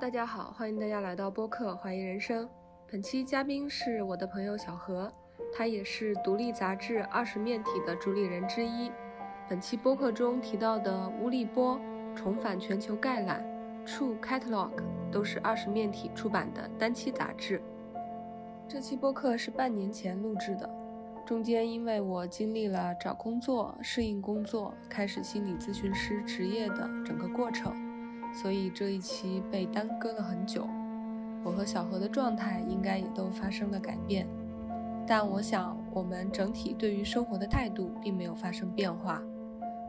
[0.00, 2.46] 大家好，欢迎大家来到播客《怀疑人生》。
[2.90, 5.12] 本期嘉宾是我的朋友小何，
[5.54, 8.90] 他也是独立杂志《二十面体》的主理人之一。
[9.50, 11.78] 本期播客中提到的乌力波、
[12.16, 13.44] 重返全球概览、
[13.86, 14.70] True Catalog
[15.10, 17.62] 都是二十面体出版的单期杂志。
[18.66, 20.68] 这期播客是半年前录制的，
[21.26, 27.91] 中间因为我经历了找工作、适应工作、开始心理咨询师职业的整个过程，
[28.32, 30.66] 所以这一期被耽搁了很久。
[31.44, 34.28] 我和小何的状态应该也都发生了改变，
[35.06, 39.20] 但我想我们整体对于生活的态度并没有发生变化，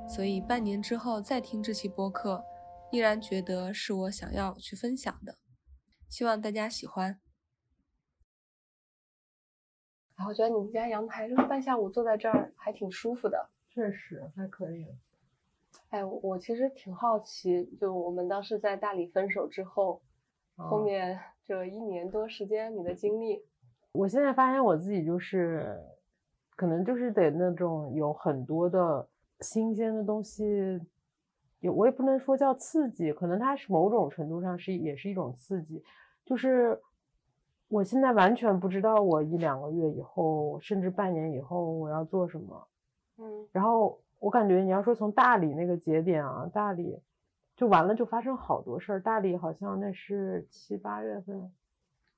[0.09, 2.43] 所以半年之后再听这期播客，
[2.91, 5.37] 依然觉得是我想要去分享的，
[6.09, 7.19] 希望大家喜欢。
[10.15, 14.87] 然后我觉得你们家阳台就是半下午坐在这儿还挺舒服的，确实还可以。
[15.93, 20.01] 哎，我其实挺好奇，就我们当时在大理分手之后，
[20.55, 23.45] 后面这一年多时间你的经历，
[23.91, 25.79] 我现在发现我自己就是，
[26.55, 29.07] 可能就是得那种有很多的
[29.41, 30.43] 新鲜的东西，
[31.59, 35.83] 也我也不能说叫刺激，可能它是某种程度上是也是一种刺激，
[36.25, 36.81] 就是。
[37.69, 42.67] 我现在完全不知道，我一两个月以后，甚至半年以后我要做什么。
[43.17, 46.97] 嗯，然后我感觉你要说从大理那个节点啊，大理
[47.57, 49.01] 就完了，就发生好多事儿。
[49.01, 51.51] 大理好像那是七八月份。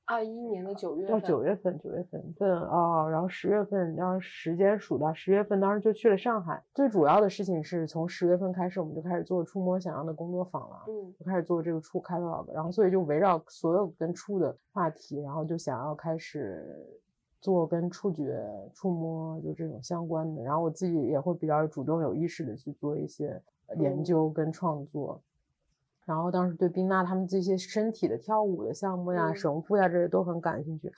[0.06, 6.64] 二一年的九月，到九月份，九月份份啊，然后十月份，然后时间数到十月份，当时就去了上海。
[6.76, 16.64] 最主要的事情是从十月份开始，我们就开始做触摸想要的工作坊了，嗯，就开始做这个触 catalog，然后所以就围绕所有跟触的话题，然后就想要开始
[17.46, 18.44] 做跟触觉、
[18.74, 23.40] 触摸就这种相关的，然后我自己也会比较主动有意识的去做一些
[23.78, 25.22] 研究跟创作。
[26.08, 30.92] 然后当时对冰娜他们这些身体的跳舞的项目呀、绳缚呀这些都很感兴趣。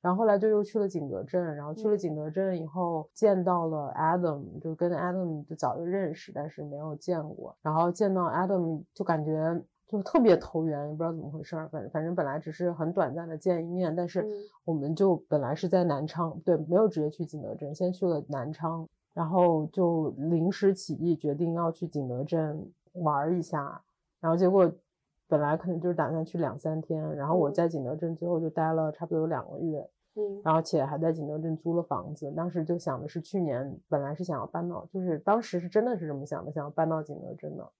[0.00, 7.54] 然后后来就又去了景德镇，然后去了景德镇以后见到了 Adam，就跟 Adam 就早就认识，但是没有见过。
[7.60, 11.68] 然后见到 Adam 就感觉就特别投缘，也不知道怎么回事儿。
[11.68, 14.26] 反反正本来只是很短暂的见一面，但是
[14.64, 23.82] 我们就本来是在南昌，对，没有直接去景德镇，先去了南昌，然后就临时起意决定要去景德镇玩一下。
[24.18, 24.72] 然后结果，
[25.28, 32.32] 本来可能就是打算去两三天，然后我在景德镇最后就待了差不多有两个月，嗯，然后且还在景德镇租了房子。
[32.34, 37.70] 当时就想的是去年本来是想要搬到，就是当时是真的是这么想的，想要搬到景德镇的。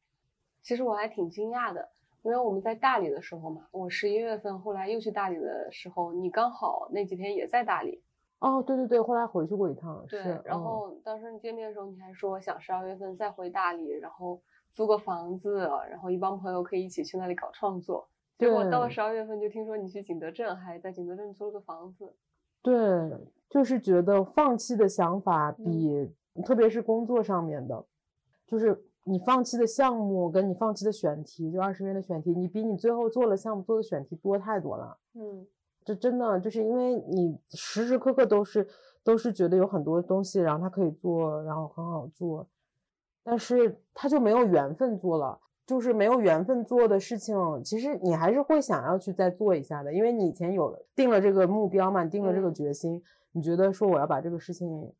[0.63, 1.89] 其实我还挺惊讶的，
[2.23, 8.03] 因为我们在大理的时候嘛，我十一月份后来又去大理的时候，你刚好那几天也在大理。
[8.39, 10.05] 哦，对对对，后来回去过一趟。
[10.09, 14.41] 对，然后当时见面的时候你还说想十二月份再回大理，然后。
[14.75, 18.09] 租个房子，然后一帮朋友可以一起去那里搞创作。
[18.39, 22.15] 结果到了十二月份，就听说你去景德镇，还在景德镇租了个房子。
[22.63, 22.73] 对，
[23.51, 26.11] 就是觉得放弃的想法比，
[26.43, 27.85] 特别是工作上面的，
[28.47, 34.97] 就是你放弃的项目跟你放弃的选题，就二十元的选题，你比你最后做了项目做的选题多太多了。
[35.15, 35.45] 嗯，
[35.85, 38.67] 这真的就是因为你时时刻刻都是
[39.03, 42.47] 都是觉得有很多东西，然后它可以做，然后很好做。
[43.25, 53.03] 但是他就没有缘分做了，就是没有缘分做的事情，其实你还是会想要去再做一下的，因为你以前有了定了这个目标嘛，定了这个决心，
[53.33, 54.93] 你觉得说我要把这个事情。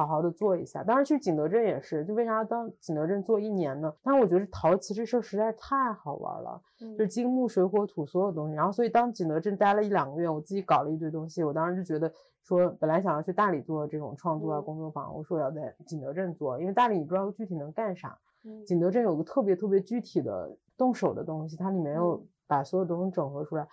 [0.00, 3.92] 好好的做一下，当时去景德镇也是，就为啥要当景德镇做一年呢？
[4.02, 8.54] 但是我觉得陶瓷这事儿实在是太好玩了，就是金木水火土所有东西。
[8.54, 11.44] 然后所以当景德镇待了一两个月，我自己搞了一堆东西。
[11.44, 12.10] 我当时就觉得
[12.42, 18.18] 说，本来想要去大理做这种创作啊工作坊，我说我要在景德镇做，因为大理你不知道具体能干啥。
[18.66, 23.68] 景德镇有个特别特别具体的动手的东西，它里面又把所有东西整合出来。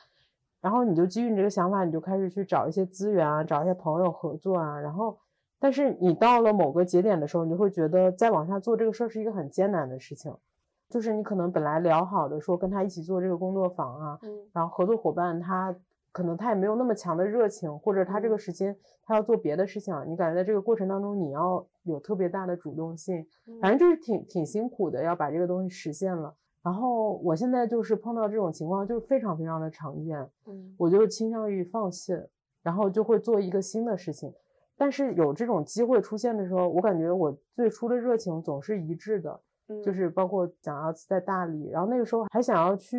[0.59, 5.17] 然后你就基于你这个想法，你就开始去找一些资源啊，找一些朋友合作啊，然后。
[5.59, 10.33] 但是你到了某个节点的时候，你就会觉得再往下做这个事儿是一个很艰难的事情，
[10.89, 15.75] 就是你可能本来聊好的说跟他一起做这个工作坊啊，嗯，然后合作伙伴他
[16.12, 18.75] 可能他也没有那么强的热情，或者他这个时间
[19.06, 23.25] 他要做别的事情，你感觉在这个过程当中你要有特别大的主动性，
[23.62, 26.33] 反正就是挺挺辛苦的，要把这个东西实现了。
[26.63, 32.13] 然后我现在就是碰到这种情况，就是非常非常的常见，嗯，我就倾向于放弃，
[32.62, 34.31] 然后就会做一个新的事情。
[34.77, 39.39] 但是有这种机会出现的时候，我感觉我最初的热情总是一致的，
[39.83, 42.97] 就是包括想要在大理，然后那个时候还想要去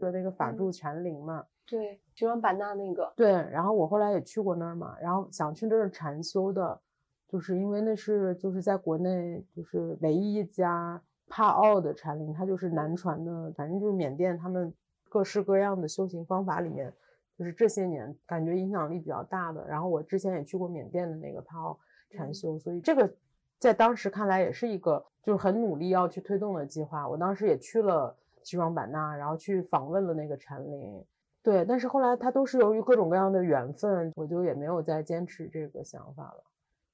[0.00, 6.80] 的那个法住禅林嘛，对，西双版纳那个，对，然后我后来也去过那儿嘛，然后想去那儿禅修的，
[7.28, 14.72] 就是因为那是就是在国内就是唯一一家帕奥的禅林，它就是南传的，反正就是缅甸他们。
[15.08, 16.92] 各式各样的修行方法里面，
[17.38, 19.66] 就是这些年感觉影响力比较大的。
[19.68, 21.78] 然后我之前也去过缅甸的那个帕奥
[22.10, 23.12] 禅修，所以这个
[23.58, 27.08] 在当时看来也是一个就是很努力要去推动的计划。
[27.08, 31.04] 我当时也去了西双版纳，然后去访问了那个禅林。
[31.42, 36.44] 对，但是后来它都是由于各种各样的缘分，我就也没有再坚持这个想法了。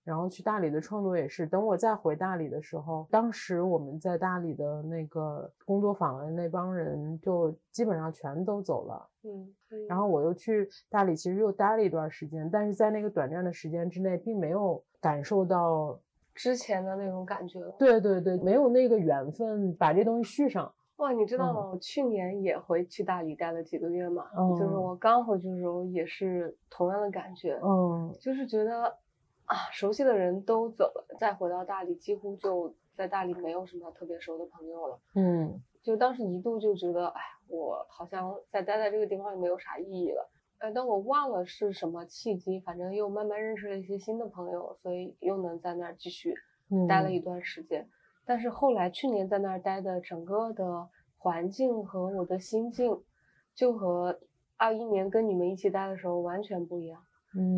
[0.04, 9.08] 然后去大理的创作也是，等我再回大理的时候，当时我们在大理的那个工作坊的那帮人就基本上全都走了。
[9.22, 9.54] 嗯，
[9.88, 15.96] 然后我又去大理，其实又待了一段时间，但是在那个短暂的时间之内，并没有感受到
[16.34, 17.72] 之前的那种感觉了。
[17.78, 20.74] 对对对，没有那个缘分把这东西续上。
[20.96, 21.70] 哇，你知道吗？
[21.70, 24.26] 我去年也回去大理待了几个月嘛，
[24.58, 27.60] 就是我刚回去的时候也是同样的感觉。
[27.62, 28.92] 嗯，就是觉得。
[29.52, 34.98] 啊，熟悉的人都走了，再回到大理，几乎就在大理没有什么特别熟的朋友了。
[35.14, 40.26] 嗯，就当时一度就觉得，哎，我好像再待在这个地方也没有啥意义了。
[40.56, 46.34] 哎，但我忘了是什么契机，反正又慢慢认识了一些新的朋友，所以又能在那儿继续
[46.88, 47.86] 待了一段时间。
[48.24, 50.88] 但是后来去年在那儿待的整个的
[51.18, 53.02] 环境和我的心境，
[53.54, 54.18] 就和
[54.56, 57.04] 二一年跟你们一起待的时候完全不一样。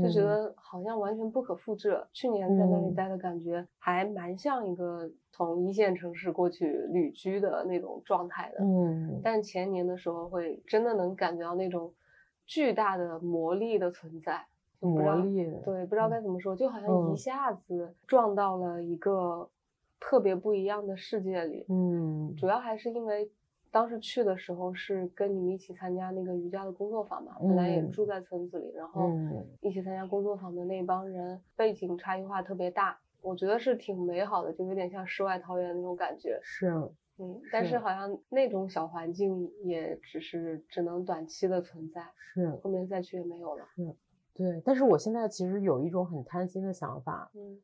[0.01, 2.01] 就觉得好像完全不可复制。
[2.13, 8.65] 去年在那里待的感觉还蛮像一个从一线城市过去旅居的那种状态的。
[8.65, 11.93] 嗯，但前年的时候会真的能感觉到那种
[12.47, 14.47] 巨大的魔力的存在。
[14.81, 15.51] 魔力。
[15.65, 19.49] 对，不知道该怎么说，就好像一下子撞到了一个
[19.99, 21.65] 特别不一样的世界里。
[21.69, 23.31] 嗯，主要还是因为。
[23.75, 29.11] 当时去的时候是跟你们一起参加那个瑜伽的工作坊嘛，本来也住在村子里，然后
[29.61, 36.39] 一起参加工作坊的那帮人背景差异化特别大，我觉得是挺美好的，就有点像世外桃源那种感觉。
[36.41, 36.69] 是，
[37.19, 43.65] 嗯，但是好像那种小环境也只是只能短期的存在，是，后面再去也没有了。
[43.77, 43.93] 嗯，
[44.33, 47.61] 对，但是我现在其实有一种很贪心的想法，嗯，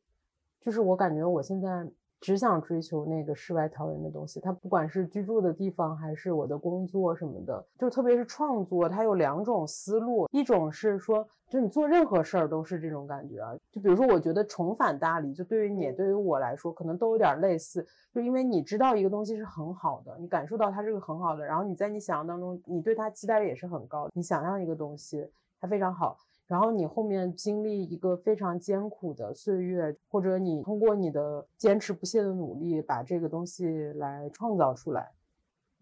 [0.59, 1.89] 就是我感觉我现在。
[2.21, 25.27] 只想追求那个世外桃源的东西，它不管是居住的地方，还是我的工作什么的，就特别是创作，它有两种思路，一种是说，就你做任何事儿都是这种感觉啊，就比如说，我觉得重返大理，就对于你，对于我来说，可能都有点类似，就因为你知道一个东西是很好的，你感受到它是个很好的，然后你在你想象当中，你对它期待也是很高，你想象一个东西，
[25.59, 26.15] 它非常好。
[26.51, 35.13] 然后你后面经历一个非常艰苦的岁月，或者你通过你的坚持不懈的努力把这个东西来创造出来，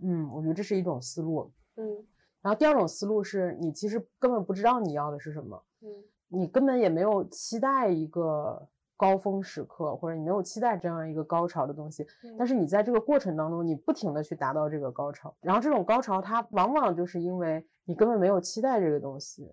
[0.03, 2.05] 嗯，我觉得这是一种思路，嗯。
[2.43, 5.87] 然后第二种思路是你其实根本不知道你要的是什么，嗯，
[6.27, 12.05] 你根本也没有期待一个高峰时刻，或者你没有期待这样一个高潮的东西，
[12.37, 19.51] 但是你在这个过程当中，你不停的去达到这个高潮，然后这种高潮它往往就是因为你根本没有期待这个东西。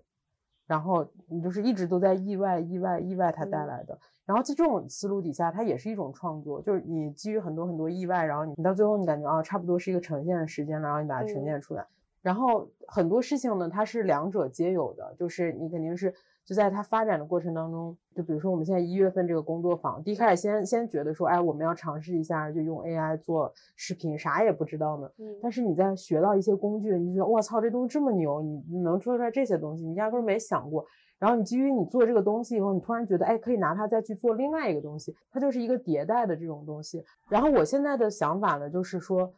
[0.67, 3.97] 然后你就是一直都在意外、意外、意外它带来的。
[4.25, 11.83] 然后在这种思路底下，它也是一种创作，就是你基于很多很多意外，然后你到最后你感觉啊，差不多是一个呈现的时间了，然后你把它呈现出来。
[12.21, 16.13] 然后很多事情呢，它是两者皆有的，就是你肯定是。
[16.47, 25.11] 就在它发展的过程当中，就比如说我们现在一月份这个工作坊，第一开始先先觉得说，哎，我们要尝试一下，就用 AI 做视频，啥也不知道呢。
[25.17, 25.25] 嗯。
[25.41, 30.85] 但是你在学到一些工具，你就觉得，我操，这东西这么牛，你你能做出来这些东西，你压根没想过。
[31.19, 37.03] 然后你基于你做这个东西以后，你突然觉得，哎，可以拿它再去做另外一个东西，它就是一个迭代的这种东西。
[37.29, 39.29] 然后我现在的想法呢，就是说。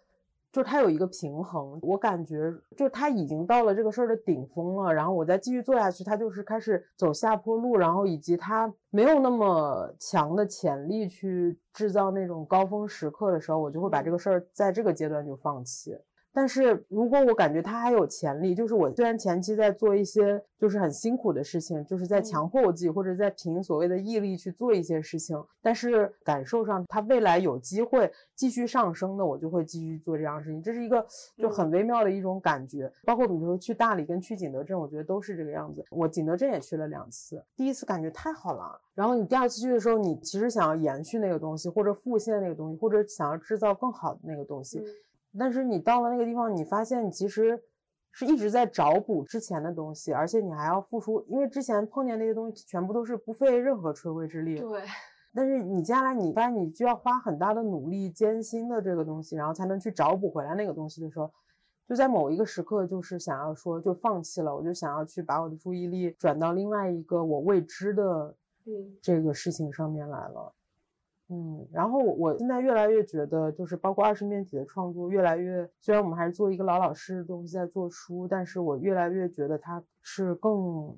[0.52, 15.96] 就它有一个平衡，我感觉就它已经到了这个事儿的顶峰了，然后我再继续做下去，它就是开始走下坡路，然后以及它没有那么强的潜力去制造那种高峰时刻的时候，我就会把这个事儿在这个阶段就放弃。
[16.32, 30.62] 但是如果我感觉他还有潜力，就是我虽然前期在做一些就是很辛苦的事情，就是在强迫我自己或者在凭所谓的毅力去做一些事情，但是感受上他未来有机会继续上升的，我就会继续做这样的事情。
[30.62, 31.06] 这是一个
[31.38, 32.92] 就很微妙的一种感觉。
[33.04, 35.84] 包括比如说去大理跟去景德镇，我觉得都是这个样子。
[35.90, 44.82] 我景德镇也去了两次，第一次感觉太好了，然后你第二次去的时候，你其实想要延续那个东西，或者复现那个东西，或者想要制造更好的那个东西。
[45.38, 47.62] 但是你到了那个地方，你发现你其实
[48.12, 54.60] 是一直在找补之前的东西，而且你还要付出，因为之前碰见那些东西全部都是不费任何吹灰之力。
[54.60, 54.82] 对。
[55.32, 61.32] 但是你接下来你发现你就要花很大的努力、艰辛的这个东西，然后才能去找补回来那个东西的时候，
[61.88, 68.36] 就在某一个时刻，就是想要说就放弃了，我就想要去把我的注意力转到另外一个我未知的
[69.04, 70.52] 这个事情上面来了。
[71.32, 80.98] 嗯，然后我现在越来越觉得，就是包括二十面体的创作，越来越虽然我们还是做一个老老实实的东西在做书，但是我越来越觉得它是更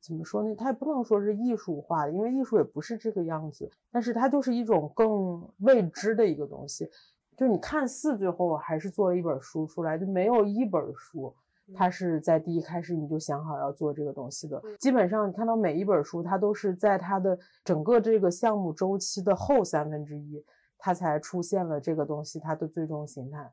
[0.00, 0.54] 怎么说呢？
[0.54, 6.88] 它也不能说是艺术化的，因为艺术也不是这个样子，但是它就是一种更未知的一个东西。
[7.36, 11.34] 就你看似最后还是做了一本书出来，就没有一本书。
[11.74, 20.44] 他是在第一开始你就想好要做这个东西的，基本上你看到每一本书，它都是在它的整个这个项目周期的后三分之一，
[20.78, 23.52] 它才出现了这个东西它的最终形态。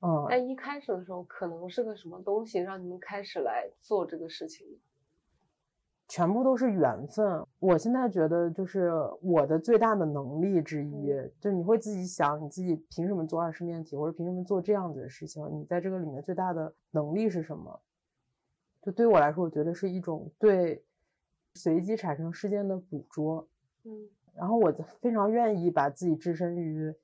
[0.00, 4.66] 嗯，那一开始的时候可能是个什么东西让你们开始来做这个事情？
[6.08, 7.44] 全部都是缘分。
[7.58, 15.48] 我现在觉得，就是我的最大的能力之一，就你会自己想，你自己凭什么做二十面体，或者凭什么做这样子的事情？
[15.52, 17.80] 你在这个里面最大的能力是什么？
[18.82, 20.84] 就对我来说，我觉得是一种对
[21.54, 23.48] 随机产生事件的捕捉。
[23.84, 26.94] 嗯，然后我非常愿意把自己置身于。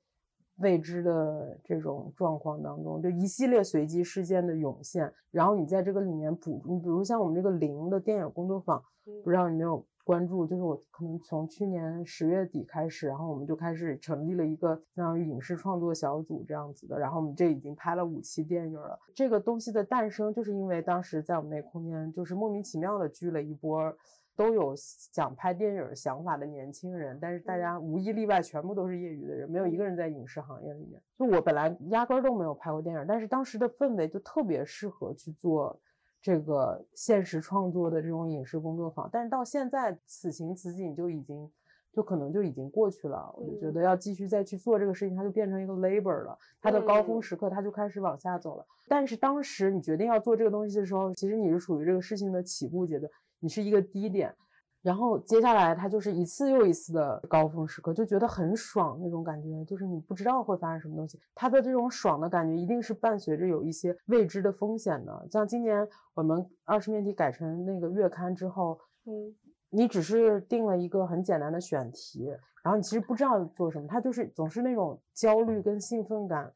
[0.61, 8.81] 未知的这种状况当中，就一系列随机事件的涌现，然后你在这个里面补，你比如像我们这个零的电影工作坊，
[9.23, 18.99] 不知道你没有关注，就是我可能从去年十月底开始，然后我们就开始成立了一个相当于影视创作小组这样子的，然后我们这已经拍了五期电影了。
[19.13, 23.93] 这个东西的诞生，就是因为当时在我们那空间，就是莫名其妙的聚了一波。
[24.35, 31.01] 都有想拍电影想法的年轻人，但是大家无一例外全部都是业余的人，没有一个人在影视行业里面。
[31.17, 35.79] 就我本来压根都没有拍过电影，但是当时的氛围就特别适合去做
[36.21, 39.09] 这个现实创作的这种影视工作坊。
[39.11, 41.51] 但是到现在此情此景就已经
[41.91, 46.37] 就可能就已经过去了，我就觉得要继续再去做这个事情，它就变成一个 labor 了。
[46.61, 48.65] 它的高峰时刻它就开始往下走了。
[48.87, 53.11] 但是当时你决定要做这个东西的时候，其实你是属于这个事情的起步阶段。
[53.41, 54.33] 你是一个低点，
[54.81, 61.19] 然后接下来它就是一次又一次的高峰时刻，就觉得很爽那种感觉，就是你不知道会发生什么东西。
[61.35, 65.27] 它的这种爽的感觉一定是伴随着有一些未知的风险的。
[65.31, 69.35] 像今年我们二十面体改成那个月刊之后，嗯，
[69.69, 72.25] 你只是定了一个很简单的选题，
[72.63, 76.53] 然后你其实不知道做什么，它就是总是那种焦虑跟兴奋感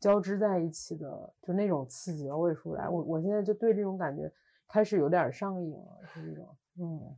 [0.00, 2.88] 交织在一起的，就那种刺激我也说不来。
[2.88, 4.30] 我我现在就对这种感觉。
[4.68, 7.16] 开始有点上瘾了，是这种，嗯。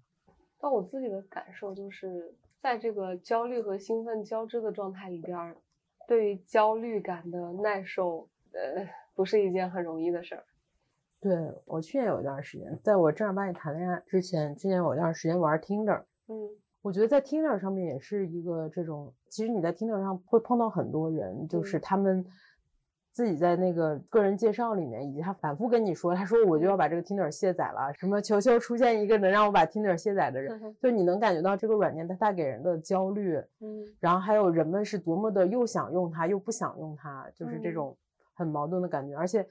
[0.61, 5.55] 但我自己的感受就是，在这个焦虑和兴奋交织的状态里边，
[6.07, 10.45] 对于焦虑感的耐受，呃，不是一件很容易的事儿。
[11.21, 16.49] 对我去年有一段时间，在我正儿八经谈恋爱之前，之前有一段时间玩 Tinder，嗯，
[16.83, 22.27] 我觉得在 Tinder 上面也是一个这种，其实你在 Tinder 上会碰到很多人，就是他们。
[23.19, 37.97] 自己在那个个人介绍里面，以及他反复跟你说，他说我就要把这个 Tinder 卸载了，什么求求出现一个能让我把 Tinder 卸载的人，就你能感觉到这个软件它带给人的焦虑，嗯，然后还有人们是多么的又想用它又不想用它，就是这种
[38.35, 39.17] 很矛盾的感觉。
[39.17, 39.45] 而且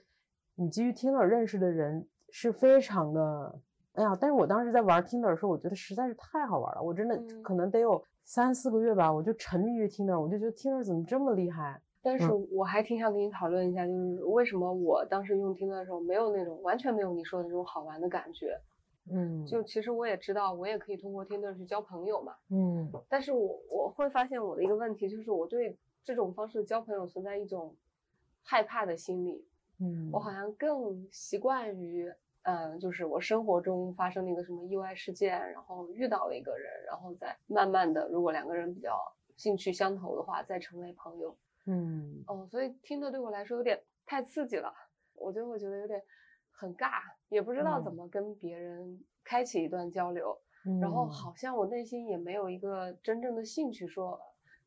[0.55, 3.59] 你基于 Tinder 认识的人是非常的，
[3.95, 11.81] 哎呀，但是我当时在玩 Tinder 的时候，我觉得实在是太好玩了，我真的可能得有三四个月吧，我就沉迷于 Tinder，我就觉得 Tinder 怎么这么厉害。
[12.07, 18.57] 但是我还挺想跟你讨论一下，就是为什么我当时用听的时候没有那种完全没有你说的那种好玩的感觉。
[19.11, 22.33] 嗯，就其实我也知道，我也可以通过听的去交朋友嘛。
[22.49, 27.75] 嗯，但是我我会发现我的一个问题就是，我对这种方式交朋友存在一种
[28.41, 29.45] 害怕的心理。
[29.81, 32.09] 嗯，我好像更习惯于，
[32.43, 38.97] 嗯，就是我生活中发生了一个什么意外事件，然后遇到了一个人，然后再慢慢的，如果两个人比较
[39.35, 41.35] 兴趣相投的话，再成为朋友。
[41.67, 44.73] 嗯哦，所以听的对我来说有点太刺激了，
[45.13, 46.01] 我就会觉得有点
[46.51, 50.37] 很尬，也不知道怎么跟别人开启一段交流，
[50.81, 54.19] 然后好像我内心也没有一个真正的兴趣说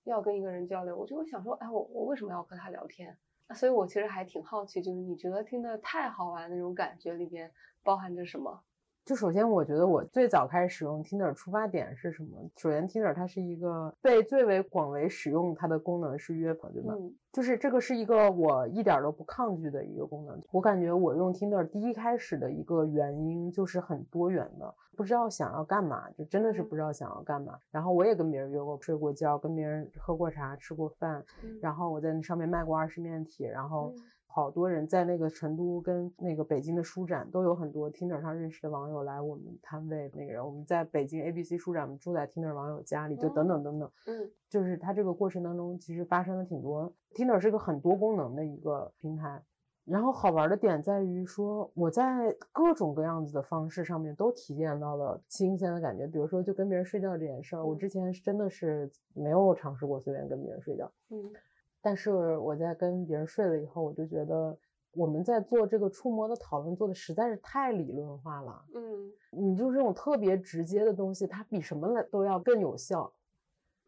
[0.05, 3.17] 要跟一个人交流，我就会想说，哎，我我为什么要和他聊天？
[3.55, 7.51] 所以我其实还挺好奇，就是你觉得听的太好玩那种感觉里边
[7.83, 8.63] 包含着什么？
[9.05, 12.49] 就首先，我觉得我最早开始使用 Tinder 出发点是什么？
[12.57, 16.95] 首先，Tinder 它是一个被最为广为使用，它的功能是约炮，对吧？
[16.97, 20.41] 嗯，就是这个是一个我一点都不抗拒的一个功能。
[20.53, 27.59] 我感觉我用 Tinder 第一开始的一个原因就是很多元的，不知道想要干嘛，就真的是不知道想要干嘛。
[27.73, 31.25] 然后我也跟别人约过、睡过觉，跟别人喝过茶、吃过饭，
[31.61, 33.93] 然后我在那上面卖过二十面体，然后。
[34.33, 40.09] 好多人在那个成都跟那个北京的书展都有很多 Tinder 上认识的网友来我们摊位。
[40.15, 43.91] 那个人我们在北京 ABC 书展，我们住在 Tinder 网友家里，就等等等等。
[44.07, 46.93] 嗯，就是它这个过程当中，其实发生了挺多。
[47.13, 49.43] Tinder 是个很多功能的一个平台，
[49.85, 56.07] 然后好玩的点在于说，我在各种各样子的方式上面都体验到了新鲜的感觉。
[56.07, 60.89] 比如说，就跟别人睡觉这件事儿，我之前真的是没有尝试过随便跟别人睡觉。
[61.09, 61.33] 嗯，
[61.81, 64.57] 但是我在跟别人睡了以后，我就觉得
[64.93, 68.65] 我们在做这个触摸的讨论做的实在是太理论化了。
[68.75, 73.13] 嗯，你就是这种特别直接的东西，它比什么来都要更有效。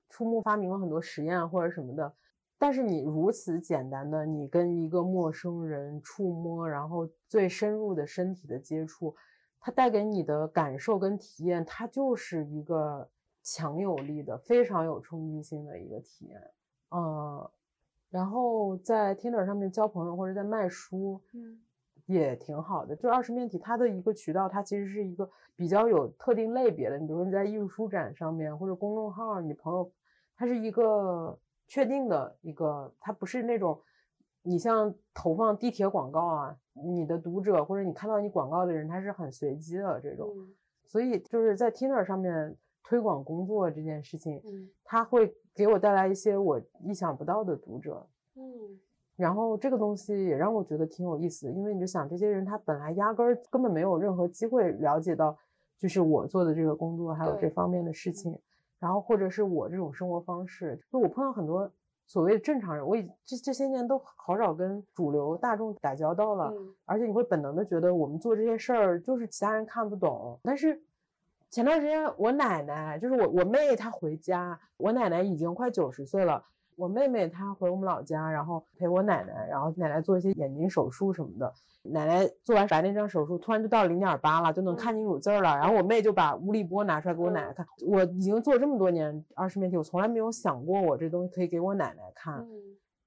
[0.08, 2.12] 触摸发明了很多实验或者什么的。
[2.58, 9.16] 但是你如此简单的，你跟一个陌生人触摸，然后最深入的身体的接触，
[9.58, 13.08] 它带给你的感受跟体验，它就是一个
[13.42, 16.40] 强有力的、非常有冲击性的一个体验。
[16.90, 17.50] 呃，
[18.12, 21.59] 然后在 Tinder 上面交朋友或者在卖书，嗯，
[22.07, 22.95] 也挺好的。
[22.95, 26.97] 就二十面体它的一个渠道，它其实是一个比较有特定类别的。
[26.97, 29.90] 你比如说你在艺术书展上面或者公众号，你朋友，
[30.37, 31.37] 它是一个。
[31.69, 33.81] 确定的一个，它不是那种
[34.42, 40.28] 你像投放地铁广告啊，你的读者或者你看到你广告的人，他是很随机的这种，
[40.85, 42.54] 所以就是在 Tinder 上面
[42.85, 48.43] 推广工作这件事情，嗯，它会给我带来一些我意想不到的读者，嗯，
[49.17, 55.37] 然后这个东西也让我觉得挺有意思的，因为你就想这些人他本来压根儿根本没有任何机会了解到，
[55.79, 58.39] 就是我做的这个工作还有这方面的事情。
[58.79, 61.71] 然后或者是我这种生活方式，就我碰到很多
[62.09, 66.53] 所谓的正常人，我已这这些年都好少跟主流大众打交道了，
[66.85, 70.37] 而且你会本能的觉得我们做这些事儿就是其他人看不懂。
[70.43, 70.83] 但是
[71.52, 76.42] 前段时间我奶奶，就是我我妹她回家，我奶奶已经快九十岁了。
[76.76, 81.52] 我妹妹她回我们老家，然后陪我奶奶，然后奶奶做一些眼睛手术什么的。
[81.82, 85.54] 奶奶做完白内障手术，突然就到零点八了，就能看清楚字儿了。
[85.54, 87.66] 然后我妹就把乌力波拿出来给我奶奶看。
[87.87, 92.49] 我已经做这么多年二十面体，我从来没有想过我这东西可以给我奶奶看。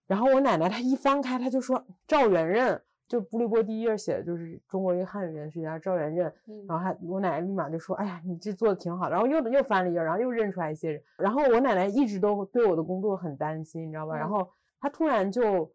[0.06, 2.80] 然后我奶奶她一翻开，她就说赵元任。
[3.08, 6.34] 就布利波第一页写的就是中国一个汉语言学家赵元任，
[6.68, 11.02] 然后还我奶奶立马就说：“哎呀，你这做的挺好。”然后又又翻了一页，然后又认出来一些人。
[11.18, 14.18] 然后我奶奶一直都对我的工作很担心，你知道吧？
[14.18, 15.72] 然后她突然就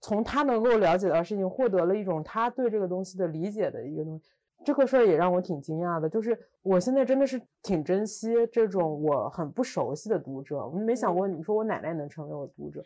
[0.00, 4.24] 从她能够了解到事情，获得了一种她对这个东西的理解的一个东西。
[4.64, 10.66] 这个事儿也让我挺惊讶的，就是我现在真的是挺珍惜这种我很不熟悉的读者。
[10.66, 12.82] 我没想过你说我奶奶能成为我读者。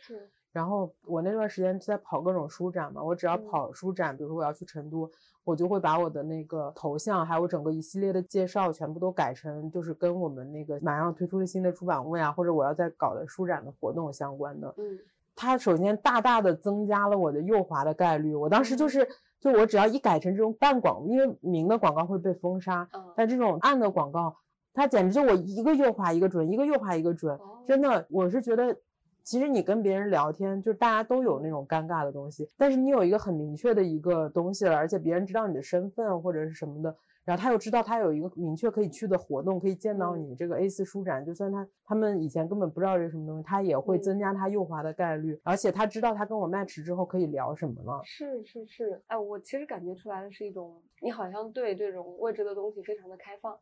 [0.55, 0.59] 是。
[0.59, 5.11] 然后我那段时间在跑各种书展嘛，我只要跑书展，比如说我要去成都，
[5.43, 14.73] 我就会把我的那个头像，还有整个一系列的介绍，全部都改成就是跟我们那个马上推出的新的出版物呀，或者我要在搞的书展的活动相关的。
[14.79, 14.97] 嗯，
[15.35, 18.35] 它首先大大的增加了我的右滑的概率。
[18.35, 19.09] 我当时就是，
[19.41, 24.37] 就我只要一改成这种半广，因为明的广告会被封杀，但这种暗的广告，
[24.73, 27.37] 它简直就我一个右滑一个准，一个右滑一个准，
[27.67, 28.77] 真的，我是觉得。
[29.25, 48.03] 其实你跟别人聊天，就是大家都有那种尴尬的东西，但是你有一个很明确的一个东西了，而且别人知道你的身份或者是什么的，然后他又知道他有一个明确可以去的活动，可以见到你这个 A 四书展，就算他他们以前根本不知道这是什么东西，他也会增加他右滑的概率，而且他知道他跟我 match 之后可以聊什么了。
[48.05, 53.59] 是是是，哎，我其实感觉出来的是一种，你好像对这种未知的东西非常的开放，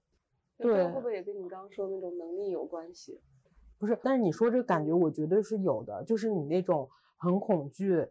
[0.59, 3.21] 对，会不会也跟你刚刚说的那种能力有关系？
[3.83, 6.05] 不是，但是你说这个感觉，我绝对是有的。
[6.05, 8.07] 就是你那种很恐惧，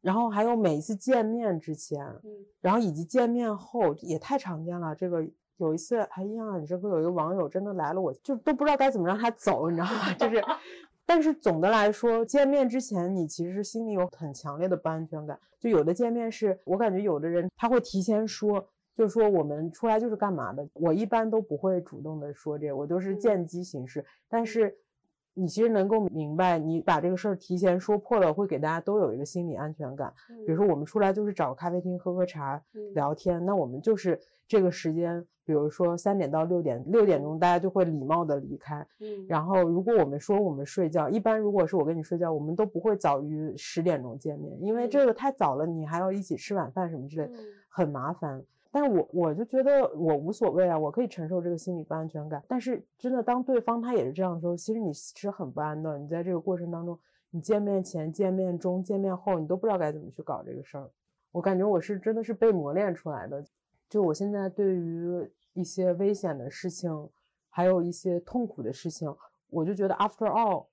[0.00, 4.96] 然后还有每一次见面之前，嗯，然后以及见面后也太常见了。
[4.96, 5.24] 这个
[5.58, 10.12] 有一次还印象很深刻，有一个网友真的来了，我就都不知道该怎么让他走，你知道吗？
[10.18, 10.42] 就是，
[11.06, 15.38] 但是总的来说，见面之前你其实心里有很强烈的不安全感。
[15.60, 20.68] 就有的见面是我感觉有的人他会提前说，就是说我们出来就是干嘛的。
[20.72, 24.76] 我一般都不会主动的说这，我都是见机行事，但是。
[25.34, 30.12] 你其实能够明白，你把这个事儿提前说破了，会给大家都有一个心理安全感。
[30.46, 32.62] 比如说，我们出来就是找咖啡厅喝喝茶、
[32.94, 38.86] 聊天，那我们就是这个时间，比如说三点到六点，六点钟大家就会礼貌的离开。
[39.00, 47.30] 嗯，然后如果我们说我们睡觉，一般如果是我跟你睡觉，我们都不会早于十点钟见面，因为这个太早了，你还要一起吃晚饭什么之类，
[47.68, 48.42] 很麻烦。
[48.74, 52.42] 但是我我就觉得我无所谓啊，我可以承受这个心理不安全感。
[52.48, 55.98] 但是真的，当对方他也是这样的时候，其实你是很不安的。
[55.98, 60.90] 你在这个过程当中，你见面前、见面中、见面后，你都不知道该怎么去搞这个事儿。
[61.32, 63.44] 我感觉我是真的是被磨练出来的。
[63.90, 67.10] 就我现在对于一些危险的事情，
[67.50, 69.14] 还有一些痛苦的事情，
[69.50, 70.68] 我就觉得 after all，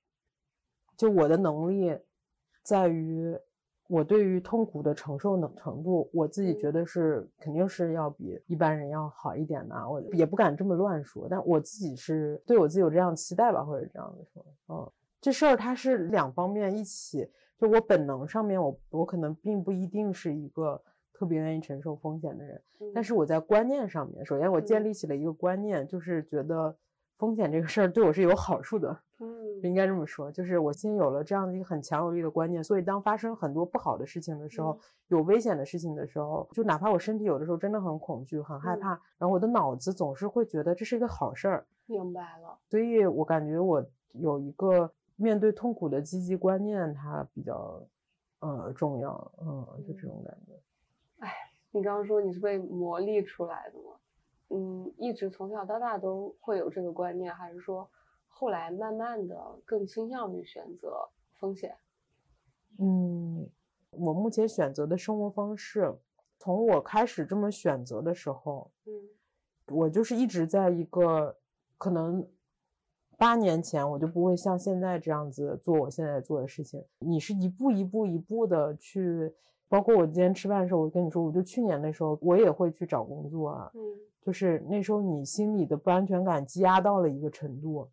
[0.96, 1.98] 就我的能力
[2.64, 3.38] 在于。
[3.90, 9.76] 我对于痛苦的承受能程度，我自己觉得是肯定是要比一般人要好一点的。
[9.90, 14.46] 我也不敢这么乱说，但我自己是对我自己有这样期待吧，或者这样的说。
[14.68, 20.80] 嗯，这事儿它是两方面一起，就我本能上面，我我可能并不一定是一个
[21.12, 22.62] 特别愿意承受风险的人，
[22.94, 26.78] 但是我在观念上面，首先我建立起了一个观念，就是觉得
[27.20, 28.98] 风险这个事儿对我是有好处的。
[29.20, 34.80] 嗯，应该这么说，就是我先有了这样的一个很强有力的观念，所以当发生很多不好的事情的时候，
[35.10, 41.68] 有危险的事情的时候，就哪怕我身体有的时候真的很恐惧、很害怕，然后我的脑子总是会觉得这是一个好事儿。
[41.88, 42.58] 明白了。
[42.70, 47.84] 所以我感觉我有一个面对痛苦的积极观念，它比较
[48.40, 49.32] 呃重要。
[49.42, 50.54] 嗯，就这种感觉。
[51.18, 51.34] 哎，
[51.72, 53.99] 你刚刚说你是被磨砺出来的吗？
[54.50, 57.90] 嗯，一直从小到大都会有这个观念，还是说？
[58.32, 61.10] 后来慢慢的更倾向于选择
[61.40, 61.76] 风险。
[62.78, 63.50] 嗯，
[63.92, 65.94] 我目前选择的生活方式，
[66.38, 68.94] 从我开始这么选择的时候，嗯，
[69.76, 71.36] 我就是一直在一个
[71.78, 72.26] 可能
[73.18, 76.82] 八年前我就不会像现在这样子做我现在做的事情。
[77.00, 79.36] 你是一步一步一步的去，
[79.70, 83.80] 包括我今天吃饭的时候，我跟你说，我就去年那时候我也会去找工作啊，嗯，
[84.22, 87.88] 就是那时候你心里的不安全感积压到了一个程度。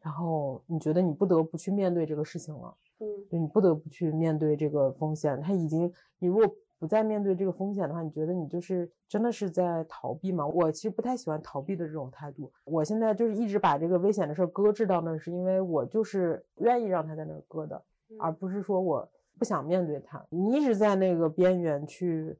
[0.00, 5.40] 然后你觉得你不得不去面对这个事情了，嗯，就你不得不去面对这个风险。
[5.40, 6.46] 他已经，你如果
[6.78, 10.46] 不再面对这个风险的话，你觉得你就是真的是在逃避吗？
[10.46, 12.52] 我其实不太喜欢逃避的这种态度。
[12.66, 17.82] 我现在就是一直把这个危险的事儿搁置到那儿，是因为我就是愿意让他在那儿搁的，
[18.20, 19.08] 而不是说我
[19.38, 20.24] 不想面对它。
[20.30, 22.36] 你一直在那个边缘去。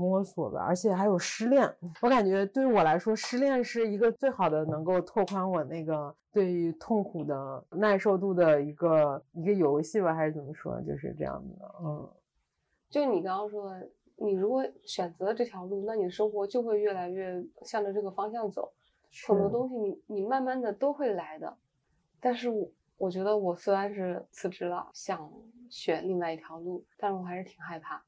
[0.00, 1.68] 摸索吧，而且还有失恋。
[2.02, 10.80] 我感觉对于我来说，失恋是一个最好的能够拓宽我那个对于痛苦的耐受度的一个一个游戏吧，还是怎么说？
[10.82, 11.74] 就是这样子的。
[11.82, 12.08] 嗯，
[12.88, 18.72] 就你刚刚说的，你如果选择这条路，那你的生活就会越来越向着这个方向走。
[19.26, 21.56] 很多东西你你慢慢的都会来的。
[22.20, 25.28] 但是我我觉得我虽然是辞职了，想
[25.70, 28.02] 选另外一条路，但是我还是挺害怕。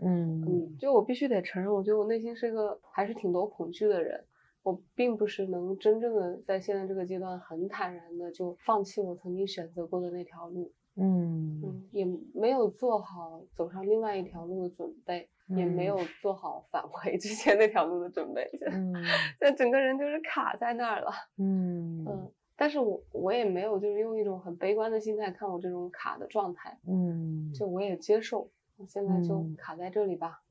[0.00, 4.24] 嗯嗯，就我必须得承认，我觉得我内心是一个还是挺多恐惧的人。
[4.62, 10.72] 我并不是能真正的在现在这个阶段很坦然的就放弃我曾经选择过的那条路。
[10.96, 18.48] 嗯嗯，也没有做好走上另外一条路的准备，也没有做好返回之前那条路的准备。
[18.72, 18.94] 嗯，
[19.40, 21.10] 就整个人就是卡在那儿了。
[21.36, 26.78] 嗯嗯，但是我我也没有就是用一种很悲观的心态看我这种卡的状态。
[26.86, 28.50] 嗯，就我也接受。
[28.88, 30.42] 现在就卡在这里吧，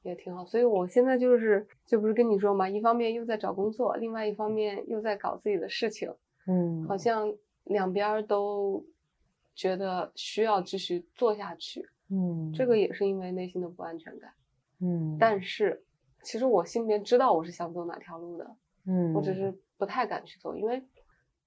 [0.00, 0.46] 也挺好。
[0.46, 6.10] 所以我现在就是，就不是跟你说嘛，一方面又在找工作，另外一方面又在搞自己的事情，
[6.46, 7.30] 嗯，好像
[7.64, 8.82] 两边都
[9.54, 14.32] 觉得需要继续做下去，嗯，这个也是因为内心的不安全感，
[14.80, 15.84] 嗯，但是
[16.22, 18.56] 其实我心里面知道我是想走哪条路的，
[18.86, 20.82] 嗯，我只是不太敢去走，因为，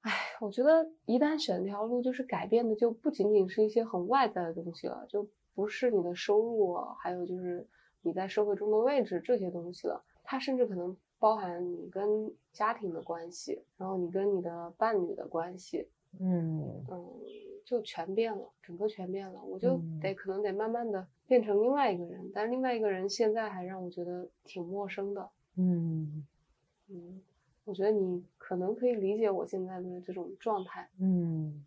[0.08, 5.28] 哎，我觉得一旦选条路，就是改变的就不仅仅是一些很外在的东西了，就。
[5.58, 7.66] 不是你的收入，还有就是
[8.04, 15.88] 你在社会中的位置这些东西了，它甚至可能包含你跟家庭的关系，然后你跟你的伴侣的关系，
[16.20, 16.62] 嗯。
[16.92, 17.04] 嗯，
[17.66, 20.14] 就全变了，整个全变了，我就得。
[20.14, 26.24] 可能得慢慢的变成另外一个人，但另外一个人现在还让我觉得挺陌生的，嗯。
[26.90, 27.20] 嗯，
[27.68, 31.64] 我觉得你可能可以理解我现在的这种状态，嗯，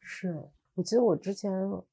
[0.00, 0.42] 是。
[0.74, 1.84] 我记得我之前就。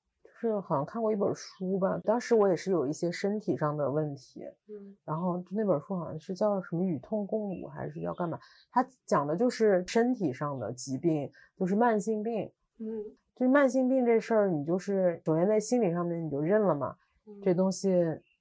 [0.41, 8.39] 是好像看过一本书吧，当时我也是有一些身体上的问题，嗯，然后那本书好像是叫什么与痛共舞还是要干嘛？
[8.71, 13.03] 它讲的就是身体上的疾病，就是慢性病，嗯，
[13.35, 16.95] 就是慢性病这事儿，你就是首先在心理上面你就认了嘛，
[17.43, 17.91] 这东西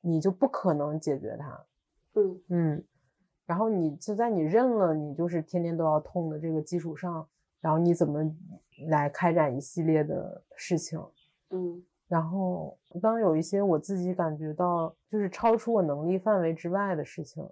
[0.00, 1.66] 你就不可能解决它，
[2.14, 2.40] 嗯。
[2.46, 2.84] 嗯，
[3.48, 7.26] 然后你就在你认了，你就是天天都要痛的这个基础上，
[7.62, 8.22] 然后你怎么
[8.88, 11.00] 来开展一系列的事情？
[11.48, 17.48] 嗯，然后当有一些我自己感觉到就是超出我能力范围之外的事情，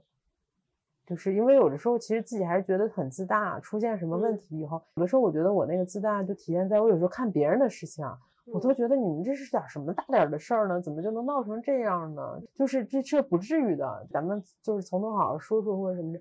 [1.07, 3.59] 就是因为有的时候其实自己还是觉得很自大。
[3.61, 8.19] 出现什么问题以后，有的时候我觉得我那个自大就体现在我有时候看别人的事情啊，
[8.53, 10.81] 我都觉得你们这是点什么大点的事儿呢？
[10.81, 12.43] 怎么就能闹成这样呢？
[12.55, 16.21] 就是这这不至于的，咱们就是从头好好说说或者什么的。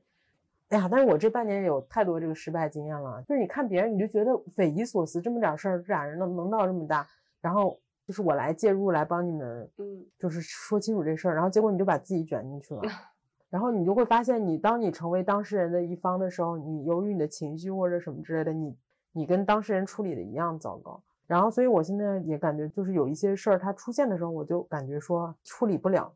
[0.69, 7.07] 哎呀，但是我这半年有太多这个失败经验了，就是你看别人你就觉得匪夷所思，这么点事儿俩人能能闹这么大。
[7.39, 11.35] 然后就是我来介入，来帮你们，嗯，就是说清楚这事儿。
[11.35, 12.81] 然后结果你就把自己卷进去了，
[13.51, 18.75] 然后你就会发现，你当你成为当事人的一方的时候，你由于你的情绪或者什么之类的，你
[19.11, 20.99] 你跟当事人处理的一样糟糕。
[21.27, 26.11] 然后，所以我现在也感觉，就是有一些事儿它出现的时候，我就感觉说处理不了，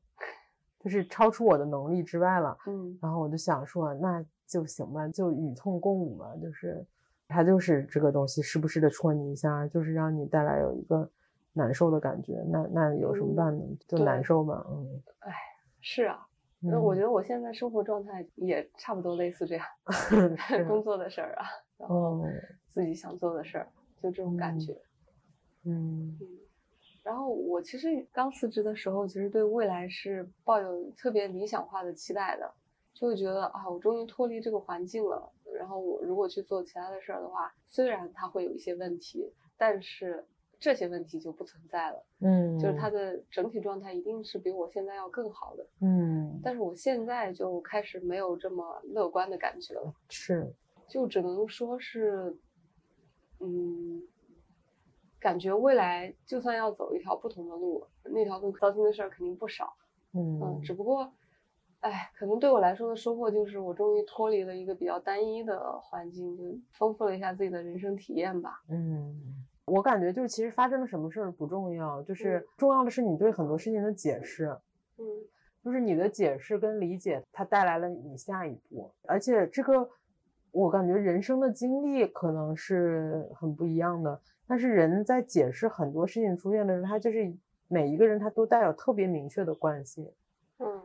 [0.79, 2.57] 就是超出我的能力之外了。
[2.67, 6.85] 嗯，然后我就想说，那就行吧，就与痛共舞嘛，就是
[7.27, 11.09] 它就是这个东西，时不时的戳你一下，就是让你带来有一个。
[11.51, 13.65] 难受的感觉，那那有什么办呢？
[13.87, 15.33] 就难受嘛，嗯，哎，
[15.81, 16.25] 是啊，
[16.59, 19.65] 那我觉得我现在生活状态也差不多类似这样，
[20.69, 21.45] 工作的事儿啊，
[21.75, 22.21] 然后
[22.69, 23.67] 自己想做的事儿，
[24.01, 24.88] 就这种感觉，嗯
[25.69, 26.17] 嗯，
[27.03, 32.51] 然后我其实刚辞职的时候，其实对未来是抱有特别理想化的期待的，
[32.93, 40.25] 就会觉得啊，我终于脱离这个环境了，然后我如果去做其他的事儿的话，虽然它会有一些问题，但是。
[40.61, 42.89] 这些问题就不存在了，嗯，就是它。
[42.89, 50.53] 的整体状态一定是比我现在要更好的，嗯，但是我现在就开始没有这么乐观的感觉了，是，
[50.85, 52.35] 就只能说是，
[53.39, 54.03] 嗯，
[55.19, 59.73] 感觉未来就算要走一条不同的路，那条路糟心的事儿肯定不少，
[60.13, 61.11] 嗯，只不过，
[61.81, 69.45] 哎，可能对我来说的收获就是我终于脱离了一个比较单一的环境，就丰富了一下自己的人生体验吧，嗯。
[69.65, 74.45] 我感觉就是，其实发生了什么事儿不重要，就是重要的是你对很多事情的解释。
[74.97, 75.05] 嗯，
[75.63, 78.91] 就是你的解释跟理解，它带来了你下一步。
[79.03, 79.87] 而且这个，
[80.49, 87.31] 我感觉人生的经历可能是很不一样的，但是人在解释很多事情出现的时候，他就是
[87.67, 90.11] 每一个人他都带有特别明确的关系。
[90.57, 90.81] 嗯，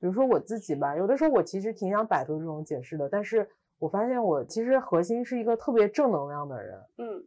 [0.00, 3.46] 比如说我自己吧，有的时候我其实挺想摆脱这种解释的，但是
[3.78, 6.80] 我发现我其实核心是一个特别正能量的人。
[6.96, 7.24] 嗯。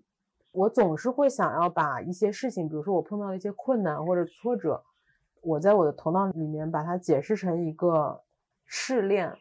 [0.52, 4.84] 我总是会想要把一些事情，比如说我碰到一些困难或者挫折，
[5.42, 8.20] 我在我的头脑里面把它解释成一个
[8.66, 9.32] 试炼，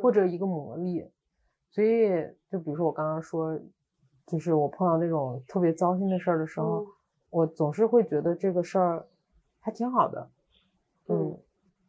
[0.00, 1.06] 或者一个磨砺。
[1.70, 2.08] 所以，
[2.50, 3.60] 就比如说我刚刚说，
[4.28, 6.86] 就是我碰到那种特别糟心的事儿的时候，
[7.30, 9.06] 我总是会觉得这个事儿
[9.58, 10.28] 还挺好的。
[11.08, 11.36] 嗯，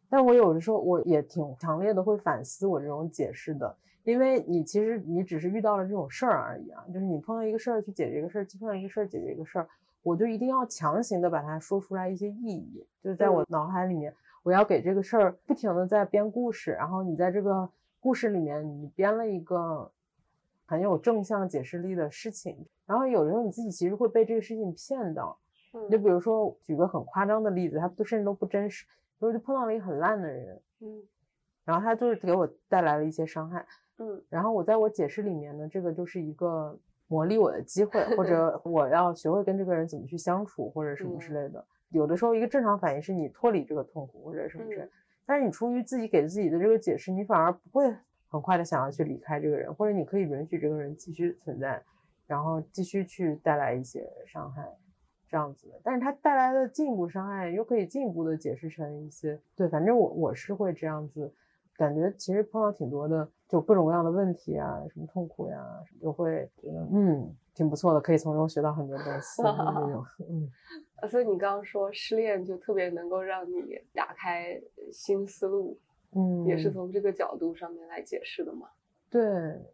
[0.08, 3.76] 但我有的时候我也挺强烈的会反思我这种解释的。
[4.04, 9.68] 因为你其实你只是遇到了这种事儿而已啊，就是你碰到一个事儿去解决一个事儿，碰到一个事儿解决一个事儿，
[10.02, 17.68] 我就一定要强行的把它说出来一些意义，就是在我脑海里面，我要给这个事儿不停的在编故事，然后你在这个
[18.00, 19.92] 故事里面你编了一个
[20.70, 22.56] 很有正向解释力的事情，
[22.86, 25.36] 然后有的时候你自己其实会被这个事情骗到，
[25.90, 28.84] 就比如说举个很夸张的例子，他都甚至都不真实，
[29.18, 31.02] 比如就碰到了一个很烂的人，嗯，
[31.64, 33.66] 然后他就是给我带来了一些伤害。
[33.98, 36.78] 嗯，然后我在我解释里面呢，这个就是一个
[37.08, 41.66] 磨砺我的机会，或者 我要学会跟这个人怎么去相处，或者什么之类的。
[41.88, 44.88] 有的时候一个正常反应是你脱离这个痛苦或者什么事，
[45.26, 47.92] 但是你出于自己给自己的这个解释，你反而不会
[48.30, 51.82] 很快的想要去离开这个人，或者你可以允许这个人继续存在，
[52.26, 54.64] 然后继续去带来一些伤害，
[55.28, 55.80] 这样子的。
[55.82, 61.34] 但是他带来的进一步伤害又可以进一步的解释成一些，对，反正我我是会这样子。
[61.76, 65.58] 感觉其实碰到挺多的，就各种各样的问题啊，什么痛苦呀，
[65.98, 70.04] 就会觉得嗯挺不错的，可以从中学到很多东西那种。
[70.28, 70.50] 嗯，
[71.08, 74.60] 所以你刚刚说失恋就特别能够让你打开
[74.92, 75.78] 新思路，
[76.14, 78.68] 嗯，也是从这个角度上面来解释的嘛。
[79.08, 79.22] 对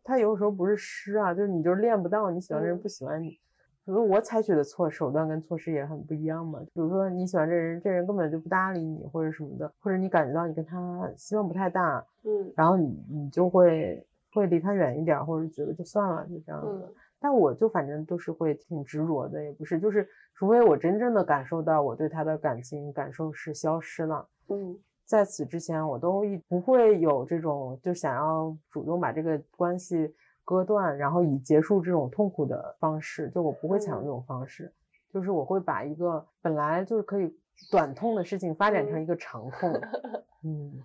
[0.02, 3.38] 他有时候不是诗啊，就是你就是练不到你喜欢的人不喜欢你。
[3.84, 6.58] 比如我采取的措手段跟措施也很不一样嘛。
[6.60, 16.94] 比如说你喜欢这人，这人根本就不搭理你，或者什么的，或者你感觉到你跟他希望不太大，嗯，然后你你就会会离他远一点，或者觉得就算了，就这样子。
[17.20, 30.14] 但我就反正都是会挺执着的，也不是，就是除非我真正的感受到我对他的感情感受是消失了，嗯，在此之前我都一不会有这种就想要主动把这个关系。
[30.48, 34.72] 割断，然后以结束这种痛苦的方式，就我不会采用这种方式，
[35.12, 37.36] 就是我会把一个本来就是可以
[37.68, 39.72] 短痛的事情发展成一个长痛，
[40.46, 40.80] 嗯。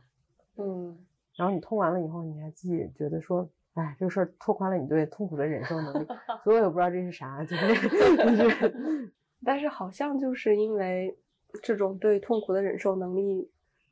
[0.57, 0.97] 嗯，
[1.35, 6.07] 然后你痛完了以后，你还自己觉得说，哎，这个事儿拓宽了你对痛苦的忍受能力，
[6.43, 7.55] 所以我也不知道这是啥，就
[8.49, 8.73] 是，
[9.45, 11.15] 但是好像就是因为
[11.61, 13.47] 这种对痛苦的忍受能力，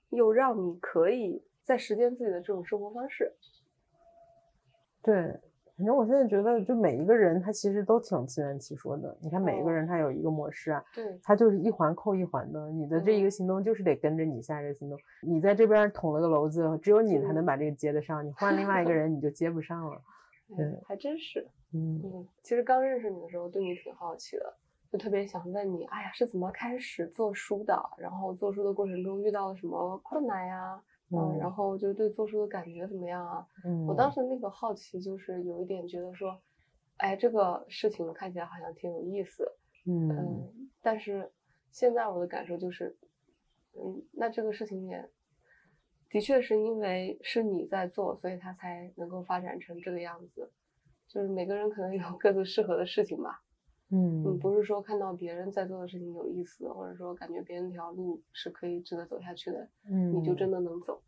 [0.09, 3.33] 又让你可以在实践自己的这种生活方式，
[5.01, 5.39] 对。
[5.77, 9.17] 反正我现在觉得，就每一个人他其实都挺自圆其说的。
[9.21, 12.69] 你看每一个人他有一个模式啊，对，他就是一环扣一环的。
[12.69, 14.99] 你的这一个行动就是得跟着你下一个行动。
[15.21, 18.27] 你在这边捅了个篓子，只有你才能把这个接得上。
[18.27, 20.01] 你换另外一个人，你就接不上了。
[20.57, 21.47] 对，还真是。
[21.71, 24.53] 嗯嗯，其实刚认识你的时候，对你挺好奇的，
[24.91, 27.79] 就特别想问你，哎呀，是怎么开始做书的？
[27.97, 30.81] 然后做书的过程中遇到了什么困难呀？
[31.11, 33.47] 嗯，然后就对做书的感觉怎么样啊？
[33.65, 36.39] 嗯，我当时那个好奇就是有一点觉得说，
[36.97, 39.51] 哎，这个事情看起来好像挺有意思，
[39.85, 41.31] 嗯，但是
[41.71, 42.95] 现在我的感受就是，
[43.75, 45.09] 嗯，那这个事情也
[46.09, 50.51] 的确是因为是你在做，所以它才能够发展成这个样子，
[51.07, 53.41] 就是每个人可能有各自适合的事情吧，
[53.91, 61.01] 嗯嗯，不是说看到别人在做的事情有意思，或者说感觉别人那条路是可以值得走下去的，嗯，你就真的能走。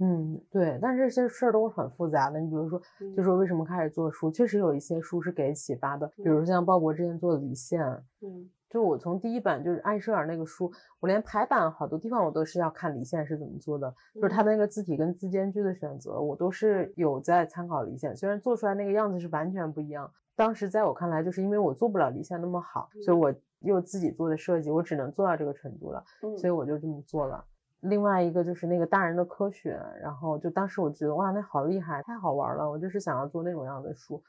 [0.00, 2.38] 嗯，对，但是这些事儿都是很复杂的。
[2.38, 7.80] 你比如说，就嗯说为什么开始做书，确实有一些书是给启发的，比如像鲍勃之前做的《离线》，
[8.20, 10.70] 嗯就我从第一版就是艾舍尔那个书，
[11.00, 20.12] 我连排版好多地方我都是要看离线是怎么做的，就是他的那个字体跟字间距的选择，我都是有在参考离线，虽然做出来那个样子是完全不一样。
[20.38, 26.04] 当时在我看来，就是因为我做不了离线那么好，所以我又自己做的设计，我只能做到这个程度了。
[26.22, 27.44] 嗯，所以我就这么做了。
[27.80, 34.22] 另外一个就是那个大人的科学，然后就当时我觉得哇，那好厉害，太好玩了，我就是想要做那种样的书，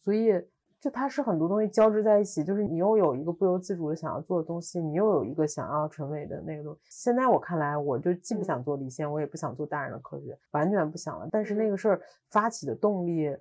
[0.00, 0.32] 所以
[0.78, 6.80] 就它是很多东西交织在一起，就是你又有一个不由自主的想要做的东西，你又有一个想要成为的那个东西。
[6.90, 11.26] 现在我看来，我就既不想做离线，我也不想做大人的科学，完全不想了。
[11.32, 13.34] 但是那个事儿发起的动力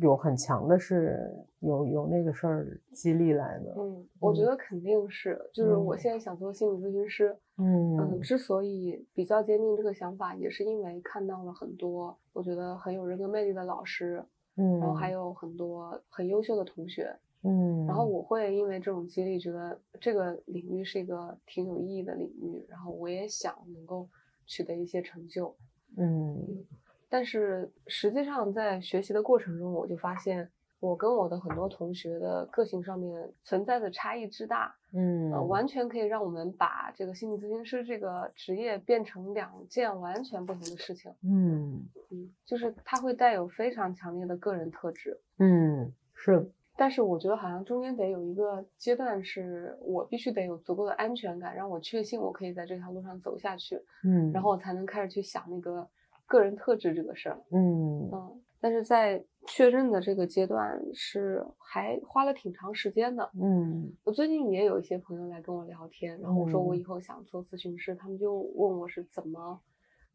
[0.00, 1.30] 有很强的是
[1.60, 3.74] 有有那个事儿激励来的。
[3.76, 4.46] 嗯，我觉嗯。
[4.46, 5.98] 得肯定是，就是我嗯。
[5.98, 14.24] 现在想做心理咨询师，嗯嗯，之所以比较坚定这个想法，也是因为看到了很多我觉得很有人格魅力的老师，
[14.56, 24.08] 嗯，然后还有很多很优秀的同学，嗯，然后我会因为这种激励，觉得这个领域是一个挺有意义的领域，然后我也想能够
[24.46, 25.54] 取得一些成就。
[25.96, 26.64] 嗯
[27.08, 41.10] 但是实际上在学习的过程中，我就发现我跟我的很多同学的个性上面存在的差异之大，嗯呃，完全可以让我们把这个心理咨询师这个职业变成两件完全不同的事情。
[41.22, 45.18] 嗯嗯，就是它会带有非常强烈的个人特质。
[45.38, 55.88] 嗯是但是我觉得好像中间得有一个阶段，是我必须得有足够的安全感，让我确信我可以在这条路上走下去，嗯，然后我才能开始去想那个
[56.26, 57.42] 个人特质这个事儿。
[57.50, 63.30] 嗯嗯，但是在确认的这个阶段是还花了挺长时间的。
[63.40, 69.60] 嗯我最近也有一些朋友来跟我聊天，然后我说我嗯以后想做咨询师，他们就问我是怎么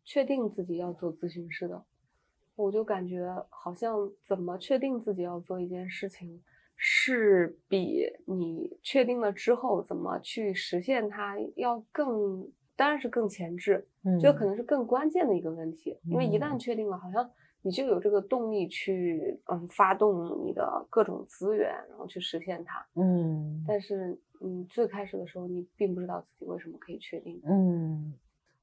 [0.04, 1.84] 确定自己要做咨询师的。
[2.56, 3.96] 我就感觉好像
[4.26, 6.42] 怎么确定自己要做一件事情，
[6.76, 16.00] 是比你确定了之后怎么去实现它要更，当然是更前置，嗯，这可能是更关键的一个问题。
[16.06, 17.30] 因为一旦嗯确定了，好像
[17.62, 22.86] 你就有这个动力去嗯发动你的各种资源，然后去实现它。
[22.96, 27.42] 嗯但是，嗯，最开始的时候，你并不知道自己为什么可以确定。
[27.46, 28.14] 嗯，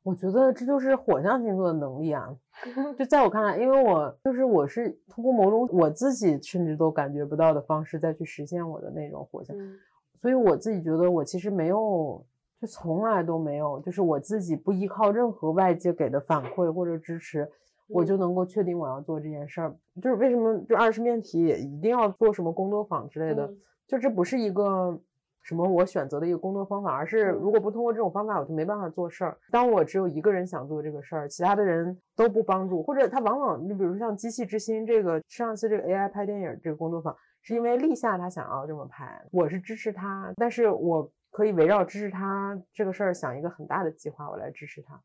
[0.03, 2.35] 我觉得这就是火象星座的能力啊。
[2.99, 9.77] 就在我看来，因为我就是我是通过某种我自己甚至都感觉不到的方式再去实现我的那种火象，嗯
[10.23, 12.25] 所以我自己觉得我其实没有，
[12.61, 17.49] 就从来都没有，就是我自己不依靠任何外界给的反馈或者支持，
[17.89, 19.77] 我就嗯能够确定我要做这件事儿。
[20.01, 24.99] 就是为什么就二十面体也一定要做什么工作坊之类的，嗯就这不是一个
[25.43, 29.39] 什么我选择的一个工作方法，而是嗯如果不通过这种方法，我就没办法做事儿。
[29.53, 44.99] 当我只有一个人想做这个事儿，其他的人都不帮助，或者他往往你比如说像《机器之心》这个上一次这个 AI 拍电影这个工作坊，是因为立夏他想要这么拍，我是支持他，但是我可以围绕支持他这个事儿想一个很大的计划，我来支持他。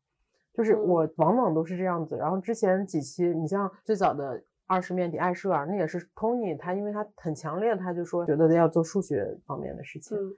[0.54, 2.16] 就是嗯我往往都是这样子。
[2.16, 10.16] 然后之前几期，你像最早的二十面体爱舍尔，那也是 Tony，他因为他很强烈，他就说觉得要做数学方面的事情。
[10.16, 10.32] 嗯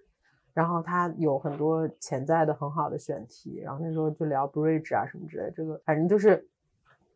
[0.52, 6.44] 然后他有很多潜在的很好的选题，然后那时候就聊 bridge 啊什么之类，这个反正就是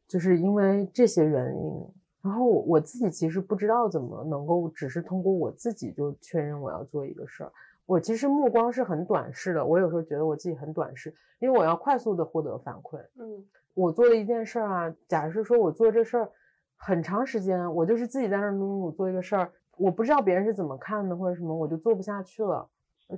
[0.06, 1.86] 就是因为这些原因，
[2.22, 7.52] 然后我自己其实不知道怎么能够只是通过我自己就确认我要做一个事儿，
[7.88, 13.42] 我其实目光是很短视的，我有时候觉得我自己很短视，因为我要快速的获得反馈，嗯。
[13.72, 16.30] 我做了一件事儿啊，假设说我做这事儿
[16.76, 22.68] 很长时间，我就是自己在那儿努努努做一个事儿，我不知道别人是怎么看的或者什么，我就做不下去了。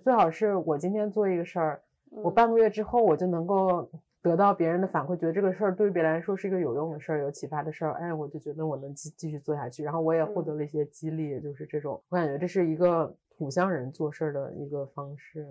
[0.04, 2.34] 最好是我今天做一个事儿，我嗯。
[2.34, 3.90] 半个月之后我就能够
[4.22, 15.48] 得到别人的反馈，觉得这个事儿对于别人来说是一个有用的事儿、有启发的事儿，哎，我就觉得我能继继续做下去，然后我也获得嗯了一些激励，就是这种，我感觉这是一个土象人做事儿的一个方式。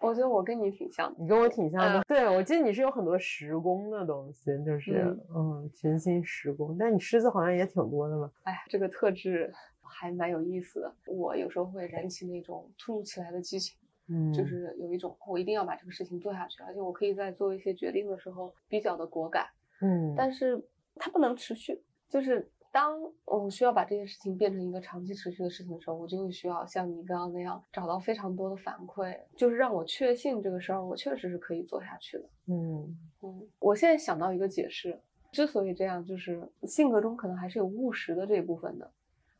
[0.00, 1.16] 我觉得我跟你挺像的。
[1.18, 8.30] 你跟我挺像的，嗯对我记得你是有很多时工的东西，就是嗯群星时工，但你狮子好像也挺多的吧？
[8.42, 9.50] 哎，这个特质
[9.80, 10.94] 还蛮有意思的。
[11.06, 13.78] 我有时候会燃起那种突如其来的激情，
[14.08, 19.46] 嗯，就是有一种我一定要把这个事情做下去，而且我可以在做一些决定的时候比较的果敢，
[19.80, 20.62] 嗯，但是
[20.96, 21.82] 它不能持续。
[22.10, 32.24] 就是当我需要把这件事情变成一个长期持续的事情的时候，我就会需要像你刚刚那样找到非常多的反馈，就是让我确信这个事儿我确实是可以做下去的。
[32.48, 34.98] 嗯嗯，我现在想到一个解释，
[35.30, 38.90] 之所以这样，就是性格中可能还是有务实的这一部分的。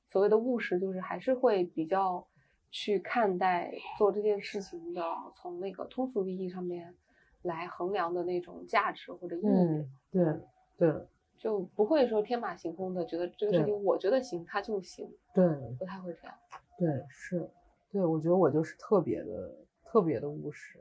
[0.09, 2.26] 所谓的务实，就是还是会比较
[2.70, 5.03] 去看待做这件事情的，
[5.35, 6.95] 从那个通俗意义上面
[7.41, 9.47] 来衡量的那种价值或者意义。
[9.47, 10.24] 嗯，对
[10.76, 11.07] 对
[11.43, 15.45] 就不会说天马行空的觉得这个事情我觉得行，它就行，对
[15.76, 16.34] 不太会这样。
[16.78, 17.51] 对是，
[17.90, 20.78] 对我觉得我就是特别的特别的务实。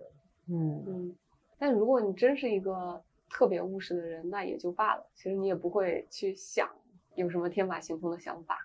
[0.47, 1.15] 嗯嗯，
[1.57, 5.03] 但如果你真是一个特别务实的人，那也就罢了。
[5.15, 6.69] 其实你也不会去想
[7.15, 8.59] 有什么天马行空的想法。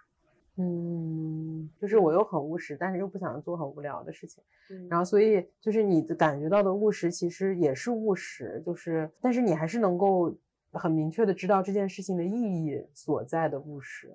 [0.59, 4.44] 嗯，就是我又很务实，但是又不想做很无聊的事情。
[4.70, 10.34] 嗯，然后，所以就是你感觉到的务实，其实也是务实，就是但是你还是能够
[10.77, 14.14] 很明确的知道这件事情的意义所在的故事。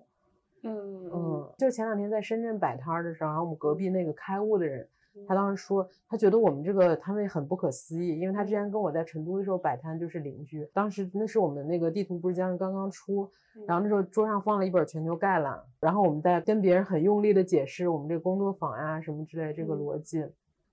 [0.63, 13.27] 嗯嗯，就前两天在深圳摆摊儿的时候，然后我们隔壁那个开悟的人，嗯他当时说，他觉得我们这个摊位很不可思议，因为他之前跟我在成都的时候摆摊就是邻居，当时那是我们那个地图不是将刚刚出，
[13.65, 20.19] 然后那时候桌上放了一本全球概览，然后我们在跟别人很用力的解释我们这个工作坊呀什么之类这个嗯逻辑，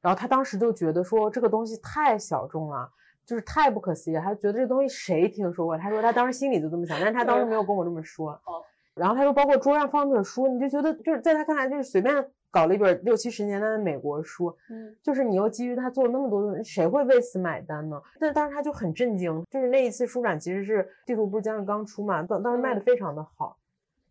[0.02, 2.90] 然后他当时就觉得说这个东西太小众了。
[3.28, 5.76] 就是太不可思议了，他觉得这东西谁听说过？
[5.76, 8.30] 他说他当时心里就这么想，但是他当时没有跟我这么说。
[8.46, 8.64] 哦
[8.94, 18.02] 然后他说，包括桌上放那本书，你就觉得就是在他看来就是随便搞了一本六七十年代的美国书，嗯就是你又基于他做了那么多东西，谁会为此买单呢？
[18.18, 23.56] 但当时他就很震惊，就是那一次书展其实是地图不是将近刚出嘛，当当时卖的非常的好。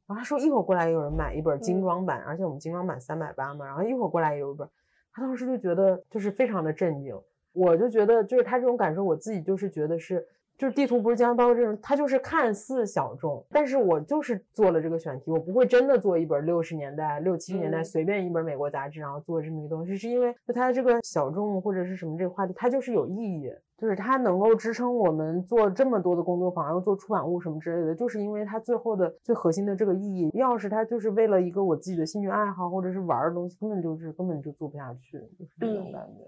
[0.08, 4.66] 然后他说一会儿过来有人买一本精装版，而且我们精装版三百八嘛，然后一会儿过来也有一本，
[5.12, 7.14] 他当时就觉得就是非常的震惊。
[7.58, 10.26] 我就觉得就是他这种感受，我自己就是觉得是。
[10.58, 30.32] 就是地图不是将包括这种，它就是看似小众，但是我就是做了这个选题，我不会真的做一本六十年代、六七十年代嗯随便一本美国杂志，然后做这么一个东西，是因为就它这个小众或者是什么这个话题，它就是有意义，就是它能够支撑我们做这么多的工作坊，然后做出版物什么之类的，就是因为它最后的最核心的这个意义。
[30.34, 36.28] 要是它就是为了一个我自己的兴趣爱好或者是玩的东西，根本就是根本就做不下去，就是这种嗯感觉。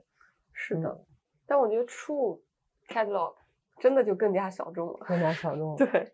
[0.54, 1.02] 是的，
[1.50, 2.40] 但我觉得 True
[2.88, 3.34] Catalog
[3.80, 5.00] 真的就更加小众了。
[5.08, 5.76] 更加小众。
[5.78, 6.14] 对，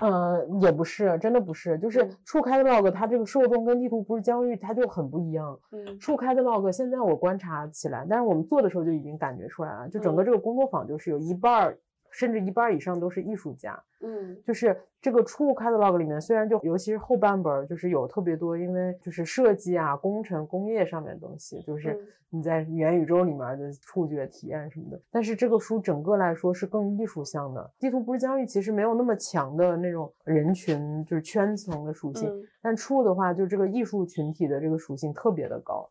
[0.00, 5.58] 呃，也不是，真的不是，就是嗯 True Catalog 它这个受众跟地图不是疆域，它就很不一样。
[5.70, 11.78] 嗯 True Catalog 现在我观察起来，但是我们做的时候就已经感觉出来了，就整个嗯这个工作坊就是有一半儿，
[12.18, 13.80] 甚至一半儿以上都是艺术家。
[14.00, 25.00] 嗯就是这个 True Catalog 里面，虽然就尤其是后半本儿，就是有特别多，因为就是设计啊、工程、工业上面的东西，就是嗯你在元宇宙里面的触觉体验什么的。
[25.12, 27.70] 但是这个书整个来说是更艺术向的。
[27.78, 35.88] 地图不是疆域其实没有那么强的那种人群就是圈层的属性，嗯但 True 的话，就这个艺术群体的这个属性特别的高。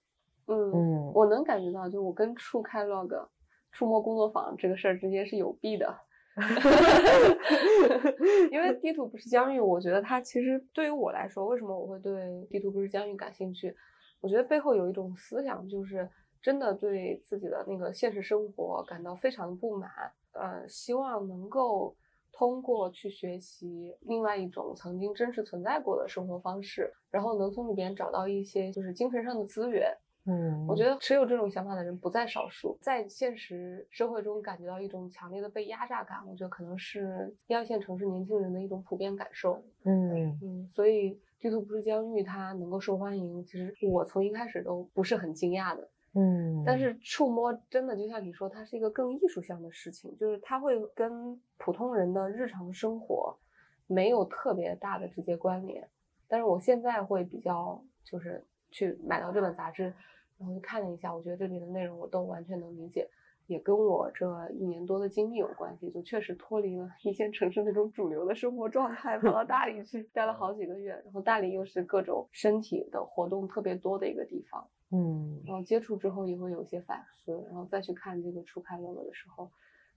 [0.48, 3.28] 嗯，嗯，我能感觉到，就我跟 True Catalog
[3.72, 5.94] 触摸工作坊这个事儿之间是有弊的。
[8.52, 13.76] 因为地图不是疆域，我觉得它其实对于我来说，为什么我会对地图不是疆域感兴趣？
[14.22, 16.08] 我觉得背后有一种思想，就是
[16.42, 19.90] 真的对自己的那个现实生活感到非常的不满，
[20.34, 21.96] 呃，希望能够
[22.32, 29.92] 通过去学习另外一种曾经真实存在过的生活方式，然后能从里边找到一些就是精神上的资源。
[30.28, 39.64] 嗯，我觉得持有这种想法的人不在少数，在现实社会中感觉到一种强烈的被压榨感，我觉得可能是一二线城市年轻人的一种普遍感受。
[39.84, 45.90] 嗯嗯，所以地图不是疆域它能够受欢迎，其实我从一开始都不是很惊讶的。
[46.14, 53.38] 嗯，但是触摸真的就像你说，它是一个更艺术向的事情，就是它会跟普通人的日常生活
[53.86, 55.88] 没有特别大的直接关联。
[56.28, 59.94] 但是我现在会比较就是去买到这本杂志，
[60.38, 63.10] 然后就看了一下，我觉得这里的内容我都完全能理解，
[63.48, 74.68] 也跟我这一年多的经历有关系，就确实脱离了一线城市那种主流的生活状态，跑到大理去待了好几个月，然后大理又是各种身体的活动特别多的一个地方。
[74.90, 79.52] 嗯然后接触之后也会有一些反思，然后再去看这个初开乐乐的时候，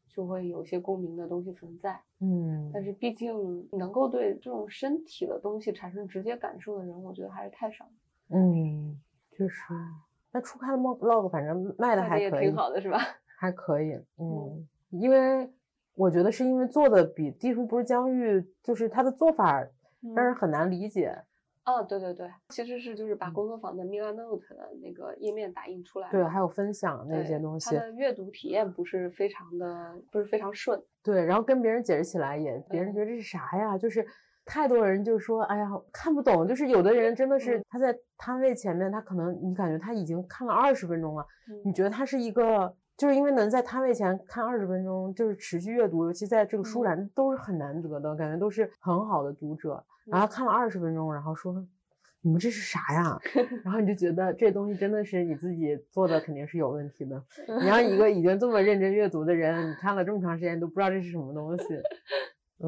[0.09, 2.01] 就会有一些共鸣的东西存在。
[2.19, 7.91] 嗯，但是毕竟能够对这种身体的东西产生直接感受的人，我觉得还是太少了。
[8.31, 9.63] 嗯，确实。
[10.33, 12.99] 那初开的 log 反正卖的还可以，挺好的，是吧？
[13.39, 13.93] 还可以。
[14.19, 15.51] 嗯，因为
[15.95, 19.61] 我觉得是因为做的比地图不是疆域，就是它的做法
[20.15, 21.17] 让人很难理解。
[21.65, 27.81] 哦，对对对，其实是就是把嗯工作坊的 Milanote 的那个页面打印出来，对，还有分享那对些东西它。
[27.83, 30.83] 的阅读体验不是非常的，不是非常顺。
[31.03, 33.77] 对，然后跟别人解释起来也，别人嗯觉得这是啥呀？
[33.79, 34.05] 就是
[34.51, 36.45] 太多人就说，哎呀，看不懂。
[36.45, 41.25] 就是有的人真的是嗯他在摊位前面，他可能你感觉他已经看了二十分钟了，
[41.65, 49.85] 你嗯觉得他是一个，就是因为能在摊位前看二十分钟，就是持续阅读，尤其在这个书嗯展都是很难得的，感觉都是很好的读者。
[50.07, 51.55] 然后看了二十分钟，然后说
[52.21, 53.17] 你们这是啥呀？
[53.65, 57.23] 然后你就觉得这东西真的是你自己做的，肯定是有问题的。
[57.61, 61.65] 你让一个已经这么认真阅读的人，你看了这么长时间都不知道这是什么东西。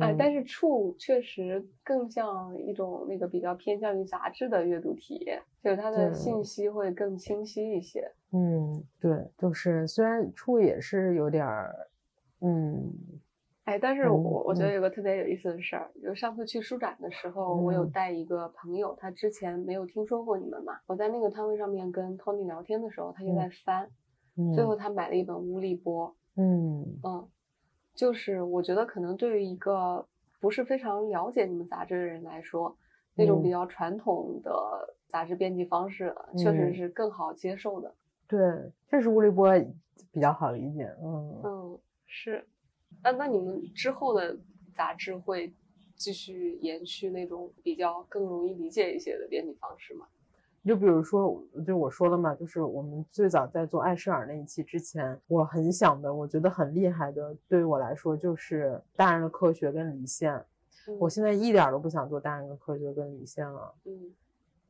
[0.01, 8.11] 哎，但是触确实更像一种那个比较偏向于杂志的阅读体验，就是它的信息会更清晰一些。
[8.33, 11.89] 嗯，对，就是虽然触也是有点儿，
[12.41, 12.93] 嗯。
[13.65, 20.81] 哎，但是我我觉得有个特别有意思的事儿，就上次去书展的时候，我有带一个朋友，他之前没有听说过你们嘛。
[20.87, 23.89] 我在那个摊位上面跟 Tony 聊天的时候，他就在翻，
[24.53, 26.13] 最后他买了一本乌力波。
[26.35, 27.29] 嗯嗯，
[27.95, 30.07] 就是我觉得可能对于一个
[30.41, 32.77] 不是非常了解你们杂志的人来说，
[33.15, 37.95] 那种比较传统的杂志编辑方式，确实是更好接受的。
[38.27, 38.39] 对，
[38.89, 39.53] 确实吴立波
[40.11, 40.85] 比较好理解。
[41.03, 42.47] 嗯嗯，是。
[43.03, 44.37] 那那你们之后的
[44.73, 45.53] 杂志会
[45.95, 50.07] 继续延续那种比较更容易理解一些的编辑方式吗？
[50.65, 60.43] 就比如说，就我说了嘛，就是我们最早在做艾舍尔那一期之前，我很想的，我觉得很厉害的，对于我来说就是大人的科学跟离线。
[60.99, 63.75] 我现在一点都不想做大人的科学跟离线了。
[63.85, 64.13] 嗯。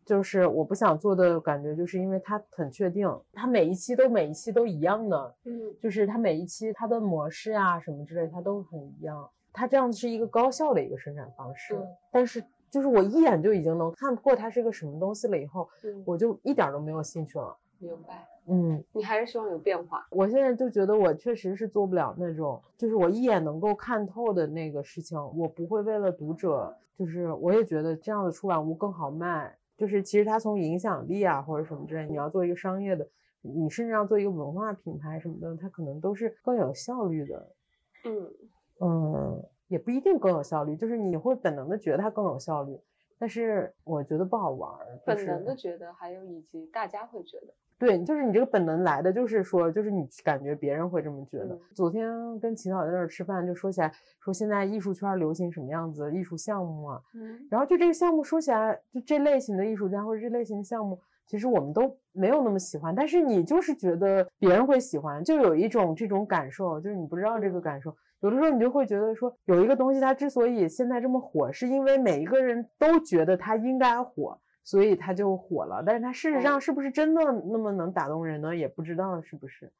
[0.04, 9.30] 就是我不想做的感觉，就是因为它很确定，它每一期都每一期都一样的，嗯，就是它每一期它的模式啊什么之类，它都很一样。
[9.52, 11.78] 它这样子是一个高效的一个生产方式，
[12.10, 12.42] 但是
[12.72, 15.68] 就是我一眼就已经能看破它是个什么东西了，以后
[16.06, 17.54] 我就一点都没有兴趣了。
[17.78, 20.06] 明白，嗯，你还是希望有变化。
[20.10, 25.18] 我现在就觉得我确实是做不了那种，就是我一眼能够看透的那个事情。
[25.36, 29.54] 我不会为了读者，就是我也觉得这样的出版物更好卖。
[29.76, 33.06] 就是其实它从影响力啊或者什么之类，你要做一个商业的，
[33.42, 37.48] 你甚至要做一个文化品牌什么的，它可能都是更有效率的。
[38.04, 38.30] 嗯
[38.80, 42.78] 嗯，也不一定更有效率，就是你会本能的觉得它更有效率，
[43.18, 44.70] 但是我觉得不好玩。
[45.06, 47.46] 本能的觉得，还有以及大家会觉得。
[47.78, 51.58] 对，就是你这个本能来的，就是说，就是你感觉别人会这么觉得。
[51.74, 57.02] 昨天跟秦导在那儿吃饭，就说起来，说现在艺术圈流行什么样子艺术项目啊？
[57.14, 60.96] 嗯，然后就这个项目说起来，就这类型的艺术家或者这类型的项目，
[61.26, 74.38] 其实我们都没有那么喜欢，但是你就是觉得别人会喜欢，就有一种这种感受，就是你不知道这个感受，有的时候你就会觉得说，有一个东西它之所以现在这么火，是因为每一个人都觉得它应该火。
[74.64, 77.20] 所以它就火了，但是它事实上是不是真的
[77.50, 78.54] 那么能打动人呢？
[78.54, 79.72] 也不知道是不是。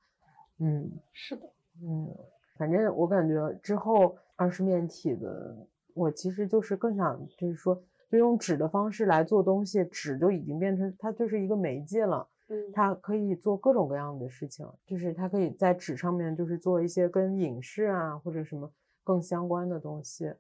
[0.59, 1.49] 嗯，是的，
[1.85, 2.13] 嗯，
[2.59, 5.57] 反正我感觉之后二十面体的，
[5.95, 7.81] 我其实就是更想就是说，
[8.11, 12.27] 就用纸的方式来做东西，纸就已经变成它就是一个媒介了。
[12.53, 18.71] 嗯，它可以做各种各样的事情，就是他可以在纸上面就是做一些跟影视啊或者什么
[19.03, 20.33] 更相关的东西。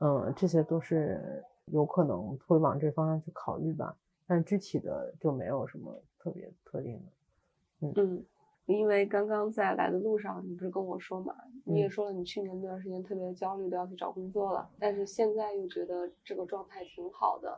[0.00, 1.44] 嗯，这些都是。
[1.66, 3.96] 有可能会往这方向去考虑吧，
[4.26, 7.12] 但具体的就没有什么特别特定的。
[7.82, 8.24] 嗯嗯，
[8.66, 17.56] 因为刚刚在来的路上，你不是跟我说嘛，你也说了你去年那段时间特别焦虑，都要去找工作了，但是现在又觉得这个状态挺好的，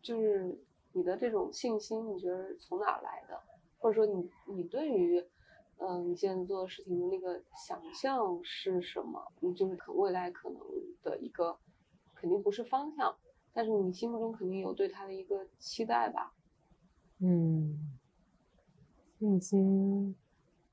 [0.00, 0.56] 就是
[0.94, 3.38] 你的这种信心，你觉得从哪来的？
[3.78, 5.22] 或者说你你对于
[5.76, 9.22] 嗯你现在做的事情的那个想象是什么？
[9.40, 10.58] 你就是可未来可能
[11.02, 11.58] 的一个。
[12.16, 13.14] 肯定不是方向，
[13.52, 16.32] 但是你心目中肯定有对他的一个期待吧？
[17.18, 17.98] 嗯，
[19.18, 20.16] 信心，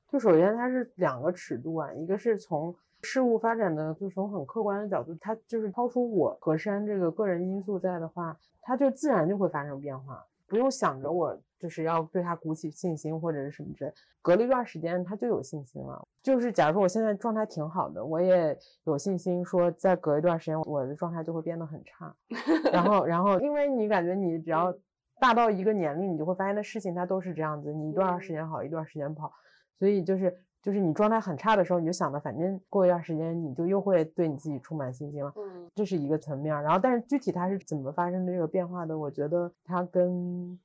[0.08, 10.24] 就首先它是两个尺度啊，一个是从事物发展的，就从很客观的角度，它就是抛出我和山这个个人因素在的话，它就自然就会发生变化。
[10.46, 16.06] 不用想着我就是要对他鼓起信心或者是什么之类，隔了一段时间他就有信心了。
[16.22, 22.14] 就是假如说我现在状态挺好的，我也有信心说再隔一段时间我的状态就会变得很差。
[22.70, 24.74] 然后，然后因为你感觉你只要
[25.18, 29.32] 大到一个年龄，你就会发现的事情它都是这样子，你一段时间好，一段时间不好。
[29.78, 35.32] 所以就是就是你状态很差的时候，你就想着反正过一段时间你就又会对你自己充满信心了。
[35.36, 36.54] 嗯，这是一个层面。
[36.62, 40.58] 然后，但是具体它是怎么发生的这个变化的，我觉得它跟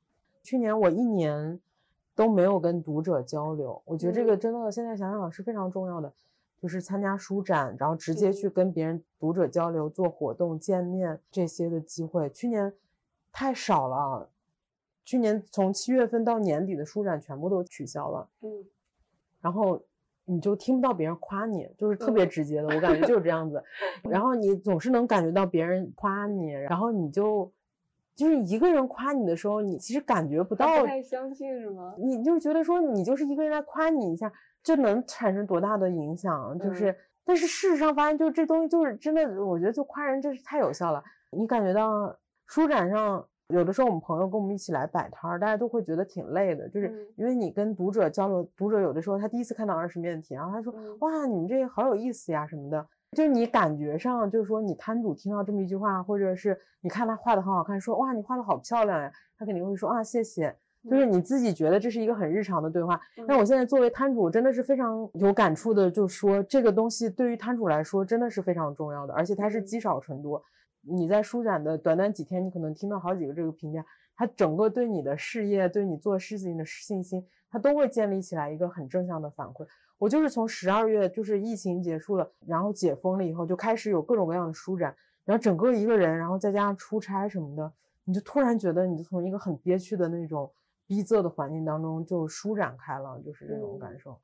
[0.43, 1.59] 去年我一年
[2.15, 6.13] 都没有跟读者交流，我觉得这个真的现在想想是非常重要的，
[6.61, 12.71] 就是参加书展，然后直接去跟别人读者交流、做活动、见面这些的机会，去年
[13.31, 14.29] 太少了。
[15.03, 18.65] 去年从七月份到年底的书展全部都取消了，嗯，
[19.39, 19.81] 然后
[20.27, 23.63] 你就听不到别人夸你，就是特别直接的，我感觉就是这样子。
[24.07, 27.51] 然后你总是能感觉到别人夸你，然后你就。
[28.15, 31.93] 就是一个人夸你的时候，你其实感觉不到，不太相信是吗？
[31.99, 36.57] 你就觉得说你就是一个人来夸你一下，这能产生多大的影响？
[36.57, 41.03] 就是，但是事实上发现，就这东西就是真的，我觉得就夸人真是太有效了。
[41.29, 42.17] 你感觉到
[42.47, 43.23] 舒展上
[43.53, 47.07] 有的时候我们朋友跟我们一起来摆摊儿，大家都会觉得挺累的，就是嗯。
[47.15, 60.53] 因为你跟读者交流，读者有的时候他第一次看到二十面体，然后他说嗯哇，你们这个好有意思呀什么的，就是你感觉上就是说你摊主听到这么一句话，或者是你看他画的很好看，说哇你画的好漂亮呀，他肯定会说啊谢谢。
[60.89, 69.65] 就是你自己觉得这是一个很日常的对话，那我现在作为摊主，真的是非常有感触的，就是说这个东西对于摊主来说真的是非常重要的，而且它是嗯。
[69.65, 70.41] 积少成多。
[70.89, 73.85] 你在书展的短短几天，你可能听到好几个这个评价，
[74.15, 79.67] 他整个对你的事业、对你做事情的信心，他都会建立起来一个很正向的反馈。
[79.97, 87.73] 我就是从十二月，就是疫情结束了，然后解封了以后，就开始有各种各样的书展，然后整个一个人，然后再加上出差什么的，
[88.05, 90.51] 你就突然觉得，你就从一个很憋屈的那种
[90.85, 94.11] 逼仄的环境当中就舒展开了，就是这种感受。
[94.11, 94.19] 嗯，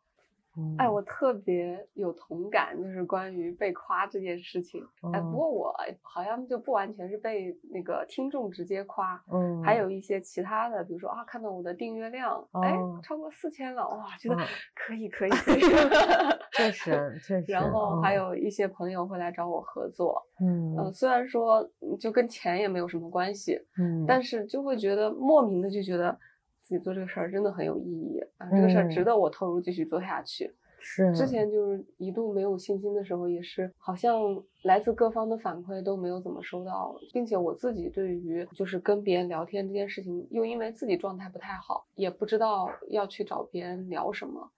[0.77, 4.83] 哎，我特别有同感，就是关于被夸这件事情。
[5.13, 14.45] 哎，不嗯过我好像就不完全是被那个听众直接夸，嗯，还有一些其他的，比如说啊，看到我的订阅量，哎哦，超过四千了，哇，觉得嗯。
[14.75, 15.61] 可以可以可以。
[16.55, 16.71] 确。
[16.71, 16.91] 实
[17.25, 18.17] 确实，然后还嗯。
[18.17, 26.15] 有一些朋友会来找我合作，嗯嗯，虽然说嗯就跟钱也没有什么关系，嗯，但是就会觉得莫名的就觉得
[26.63, 30.51] 自己做这个事儿真的很有意义啊，这个事儿值嗯得我投入继续做下去。
[30.85, 34.21] 是之前就是一度没有信心的时候，也是好像
[34.63, 44.51] 来自各方的反馈都没有怎么收到，并且我自己对于就是跟别人聊天这件事情，又因为自己状态不太好，也不知道要去找别人聊什么，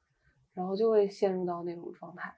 [0.56, 2.34] 然后就会陷入到那种状态。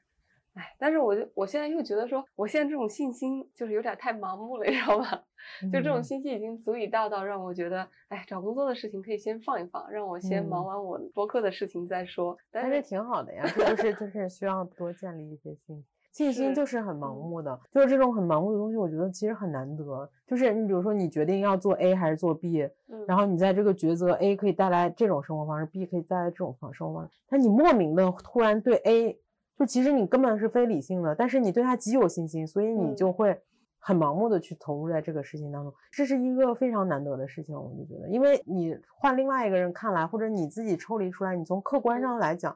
[0.57, 5.23] 哎，但是我就我现在又觉得说，我现在这种信心就是有点太盲目了，你知道吧？
[5.71, 12.35] 就这种嗯信息已经足以大到让我觉得，哎，找工作的事情可以先放一放，让我先忙嗯完我播客的事情再说。
[12.51, 15.85] 但但是是挺好的呀，这就是就是需要多建立一些信心。
[16.11, 20.09] 信心就是很盲嗯目的，就是这种很盲目的东西，我觉得其实很难得。
[20.25, 29.19] 就是你比如说，你决定要做 A 还是做 B，嗯然后你在这个抉择 A 可以带来这种生活方式，B 可以带来这种方生活方式，但你莫名的突然对 A，
[29.57, 32.95] 就其实你根本是非理性的，但是你对他极有信心，所以你嗯。
[32.95, 33.41] 就会
[33.79, 42.01] 很盲目的去投入在这个事情当中，这是一个非常难得的事情，我就觉得，因为你换另外一个人看来，或者你自己抽离出来，你从客观嗯。
[42.01, 42.55] 上来讲，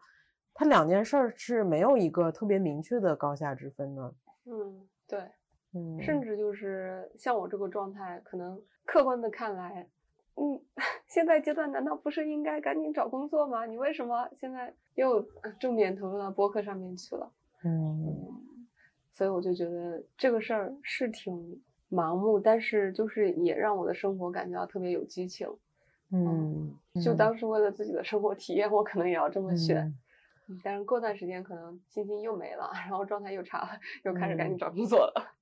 [0.53, 4.13] 它两件事儿是没有一个特别明确的高下之分的，
[4.45, 5.19] 嗯，对，
[5.73, 9.87] 嗯，甚至就是像我这个状态，可能客观的看来，
[10.41, 10.59] 嗯，
[11.07, 13.65] 现在阶段难道不是应该赶紧找工作吗？
[13.67, 17.31] 你为什么现在又呃重点投入到播客上面去了？
[17.63, 18.27] 嗯
[19.13, 21.61] 所以我就觉得这个事儿是挺
[21.91, 25.47] 盲目，但是就是也让我的生活感觉到特别有激情。
[26.11, 26.73] 嗯，
[27.03, 29.93] 就嗯当是为了自己的生活体验，我可能也要这么选。
[30.63, 33.69] 但是过段时间可能信心又没了，然后状态又差了，
[34.03, 35.33] 又开始赶紧嗯找工作了。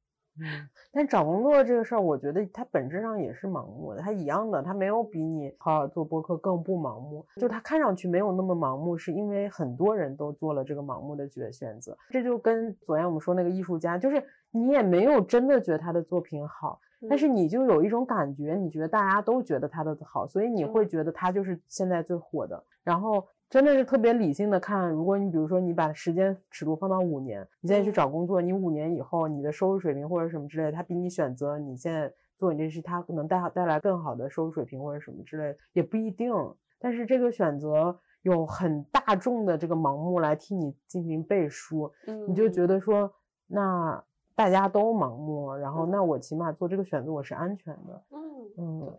[0.41, 7.25] 嗯，但找工作这个事儿，我觉得它本质上也是盲目的，它一样的，它没有比你好好做播客更不盲目。
[7.35, 11.97] 就它看上去没有那么盲目，是因为很多人都做了这个盲目的选选择。
[12.09, 16.79] 这就跟昨天我们说那个艺术家，就是你也没有真的觉得他的作品好，
[17.09, 22.63] 但是嗯你就有一种感觉，你觉得大家都觉得他的好，所以你会嗯觉得他就是现在最火的。
[22.83, 36.31] 然后真的是特别理性的看，如果你比如说你把时间尺度放到五年，你现在去嗯找工作，你五年以后你的收入水平或者什么之类的，他比你选择你现在做你这事，他可能带带来更好的收入水平或者什么之类，也不一定。
[36.77, 41.91] 但是这个选择有很大众的这个盲目来替你进行背书，
[42.27, 43.11] 你就觉得得说，
[43.47, 44.01] 那
[44.35, 48.03] 大家都盲目，然后嗯那我起码做这个选择我是安全的。
[48.11, 48.19] 嗯，
[48.57, 48.97] 嗯，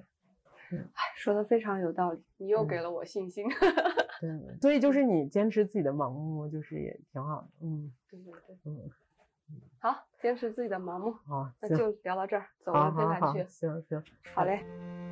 [0.72, 3.46] 哎说的非常有道理，你又嗯给了我信心。
[4.20, 7.48] 对，所以就是你坚持自己的盲目，就是也挺好的。
[7.62, 8.90] 嗯对对对，嗯，
[9.80, 13.44] 好，坚持自己的盲目，好，那，就聊到这儿，走好了飞好好，盘去。
[13.48, 14.02] 行行，
[14.34, 14.62] 好嘞。
[14.64, 15.09] 嗯